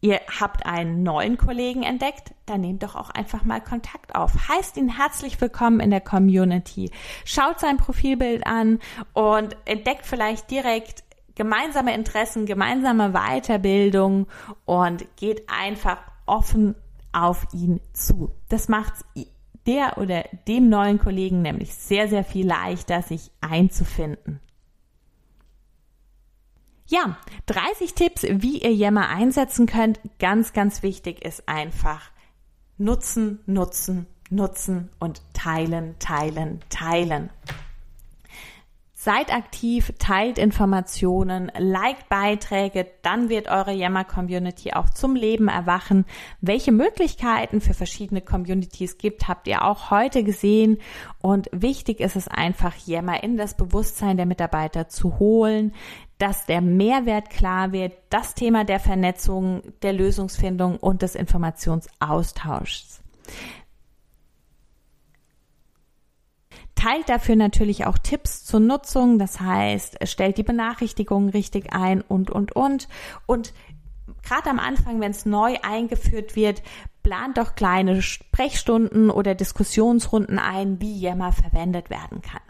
Ihr 0.00 0.20
habt 0.40 0.64
einen 0.64 1.02
neuen 1.02 1.36
Kollegen 1.38 1.82
entdeckt, 1.82 2.32
dann 2.46 2.60
nehmt 2.60 2.84
doch 2.84 2.94
auch 2.94 3.10
einfach 3.10 3.44
mal 3.44 3.60
Kontakt 3.60 4.14
auf. 4.14 4.48
Heißt 4.48 4.76
ihn 4.76 4.96
herzlich 4.96 5.40
willkommen 5.40 5.80
in 5.80 5.90
der 5.90 6.00
Community. 6.00 6.92
Schaut 7.24 7.58
sein 7.58 7.78
Profilbild 7.78 8.46
an 8.46 8.78
und 9.12 9.56
entdeckt 9.64 10.06
vielleicht 10.06 10.50
direkt 10.50 11.02
gemeinsame 11.34 11.94
Interessen, 11.94 12.46
gemeinsame 12.46 13.12
Weiterbildung 13.12 14.28
und 14.64 15.04
geht 15.16 15.48
einfach 15.48 15.98
offen 16.26 16.76
auf 17.12 17.46
ihn 17.52 17.80
zu. 17.92 18.32
Das 18.48 18.68
macht 18.68 18.92
der 19.66 19.98
oder 19.98 20.24
dem 20.46 20.68
neuen 20.68 20.98
Kollegen 20.98 21.42
nämlich 21.42 21.74
sehr, 21.74 22.08
sehr 22.08 22.24
viel 22.24 22.46
leichter, 22.46 23.02
sich 23.02 23.30
einzufinden. 23.40 24.40
Ja, 26.90 27.18
30 27.44 27.92
Tipps, 27.92 28.22
wie 28.22 28.62
ihr 28.62 28.72
Yammer 28.72 29.10
einsetzen 29.10 29.66
könnt. 29.66 30.00
Ganz, 30.18 30.54
ganz 30.54 30.82
wichtig 30.82 31.22
ist 31.22 31.46
einfach 31.46 32.10
nutzen, 32.78 33.40
nutzen, 33.44 34.06
nutzen 34.30 34.88
und 34.98 35.20
teilen, 35.34 35.96
teilen, 35.98 36.60
teilen. 36.70 37.28
Seid 38.94 39.32
aktiv, 39.32 39.92
teilt 39.98 40.38
Informationen, 40.38 41.52
liked 41.56 42.08
Beiträge, 42.08 42.86
dann 43.02 43.28
wird 43.28 43.46
eure 43.48 43.72
Yammer-Community 43.72 44.72
auch 44.72 44.90
zum 44.90 45.14
Leben 45.14 45.46
erwachen. 45.46 46.04
Welche 46.40 46.72
Möglichkeiten 46.72 47.60
für 47.60 47.74
verschiedene 47.74 48.22
Communities 48.22 48.98
gibt, 48.98 49.28
habt 49.28 49.46
ihr 49.46 49.62
auch 49.62 49.92
heute 49.92 50.24
gesehen. 50.24 50.78
Und 51.22 51.48
wichtig 51.52 52.00
ist 52.00 52.16
es 52.16 52.26
einfach, 52.26 52.74
Yammer 52.86 53.22
in 53.22 53.36
das 53.36 53.56
Bewusstsein 53.56 54.16
der 54.16 54.26
Mitarbeiter 54.26 54.88
zu 54.88 55.20
holen, 55.20 55.74
dass 56.18 56.46
der 56.46 56.60
Mehrwert 56.60 57.30
klar 57.30 57.72
wird, 57.72 57.94
das 58.10 58.34
Thema 58.34 58.64
der 58.64 58.80
Vernetzung, 58.80 59.62
der 59.82 59.92
Lösungsfindung 59.92 60.76
und 60.76 61.02
des 61.02 61.14
Informationsaustauschs. 61.14 63.00
Teilt 66.74 67.08
dafür 67.08 67.34
natürlich 67.34 67.86
auch 67.86 67.98
Tipps 67.98 68.44
zur 68.44 68.60
Nutzung, 68.60 69.18
das 69.18 69.40
heißt, 69.40 69.98
stellt 70.06 70.38
die 70.38 70.44
Benachrichtigungen 70.44 71.30
richtig 71.30 71.72
ein 71.72 72.02
und, 72.02 72.30
und, 72.30 72.54
und. 72.54 72.88
Und 73.26 73.52
gerade 74.22 74.50
am 74.50 74.60
Anfang, 74.60 75.00
wenn 75.00 75.10
es 75.10 75.26
neu 75.26 75.56
eingeführt 75.62 76.36
wird, 76.36 76.62
plant 77.02 77.36
doch 77.36 77.56
kleine 77.56 78.00
Sprechstunden 78.00 79.10
oder 79.10 79.34
Diskussionsrunden 79.34 80.38
ein, 80.38 80.80
wie 80.80 81.00
Yammer 81.00 81.32
verwendet 81.32 81.90
werden 81.90 82.22
kann. 82.22 82.42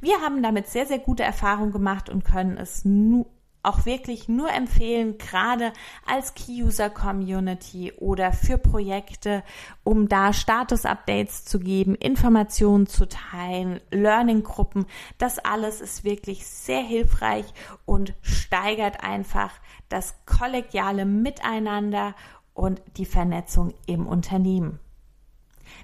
Wir 0.00 0.20
haben 0.20 0.42
damit 0.42 0.68
sehr, 0.68 0.86
sehr 0.86 0.98
gute 0.98 1.22
Erfahrungen 1.22 1.72
gemacht 1.72 2.08
und 2.08 2.24
können 2.24 2.56
es 2.56 2.84
nu 2.84 3.26
auch 3.66 3.84
wirklich 3.84 4.28
nur 4.28 4.50
empfehlen, 4.52 5.18
gerade 5.18 5.72
als 6.06 6.34
Key-User-Community 6.34 7.92
oder 7.98 8.32
für 8.32 8.58
Projekte, 8.58 9.42
um 9.82 10.08
da 10.08 10.32
Status-Updates 10.32 11.44
zu 11.44 11.58
geben, 11.58 11.96
Informationen 11.96 12.86
zu 12.86 13.08
teilen, 13.08 13.80
Learning-Gruppen. 13.90 14.86
Das 15.18 15.40
alles 15.40 15.80
ist 15.80 16.04
wirklich 16.04 16.46
sehr 16.46 16.82
hilfreich 16.82 17.46
und 17.84 18.14
steigert 18.22 19.02
einfach 19.02 19.50
das 19.88 20.14
kollegiale 20.26 21.04
Miteinander 21.04 22.14
und 22.54 22.80
die 22.96 23.04
Vernetzung 23.04 23.74
im 23.86 24.06
Unternehmen. 24.06 24.78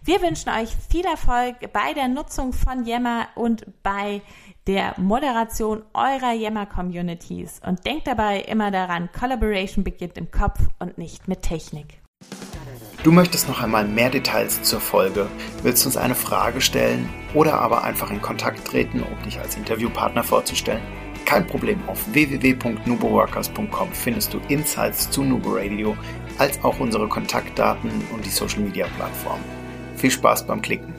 Wir 0.04 0.20
wünschen 0.22 0.50
euch 0.50 0.70
viel 0.90 1.04
Erfolg 1.04 1.72
bei 1.72 1.92
der 1.94 2.08
Nutzung 2.08 2.52
von 2.52 2.84
Yammer 2.84 3.28
und 3.34 3.66
bei 3.82 4.22
der 4.66 4.94
Moderation 4.98 5.82
eurer 5.92 6.32
Yammer-Communities. 6.32 7.60
Und 7.66 7.84
denkt 7.86 8.06
dabei 8.06 8.40
immer 8.40 8.70
daran, 8.70 9.10
Collaboration 9.12 9.84
beginnt 9.84 10.16
im 10.18 10.30
Kopf 10.30 10.60
und 10.78 10.98
nicht 10.98 11.28
mit 11.28 11.42
Technik. 11.42 12.00
Du 13.02 13.10
möchtest 13.10 13.48
noch 13.48 13.60
einmal 13.60 13.84
mehr 13.84 14.10
Details 14.10 14.62
zur 14.62 14.80
Folge, 14.80 15.28
willst 15.64 15.84
uns 15.86 15.96
eine 15.96 16.14
Frage 16.14 16.60
stellen 16.60 17.08
oder 17.34 17.60
aber 17.60 17.82
einfach 17.82 18.12
in 18.12 18.22
Kontakt 18.22 18.64
treten, 18.64 19.02
um 19.02 19.22
dich 19.24 19.40
als 19.40 19.56
Interviewpartner 19.56 20.22
vorzustellen? 20.22 20.82
Kein 21.24 21.46
Problem, 21.46 21.80
auf 21.88 22.12
www.nuboworkers.com 22.12 23.92
findest 23.92 24.34
du 24.34 24.40
Insights 24.48 25.10
zu 25.10 25.24
Nubo 25.24 25.54
Radio, 25.54 25.96
als 26.38 26.62
auch 26.62 26.78
unsere 26.78 27.08
Kontaktdaten 27.08 27.90
und 28.12 28.24
die 28.24 28.30
Social 28.30 28.60
Media 28.60 28.86
Plattformen. 28.96 29.61
Viel 30.02 30.10
Spaß 30.10 30.48
beim 30.48 30.60
Klicken. 30.60 30.92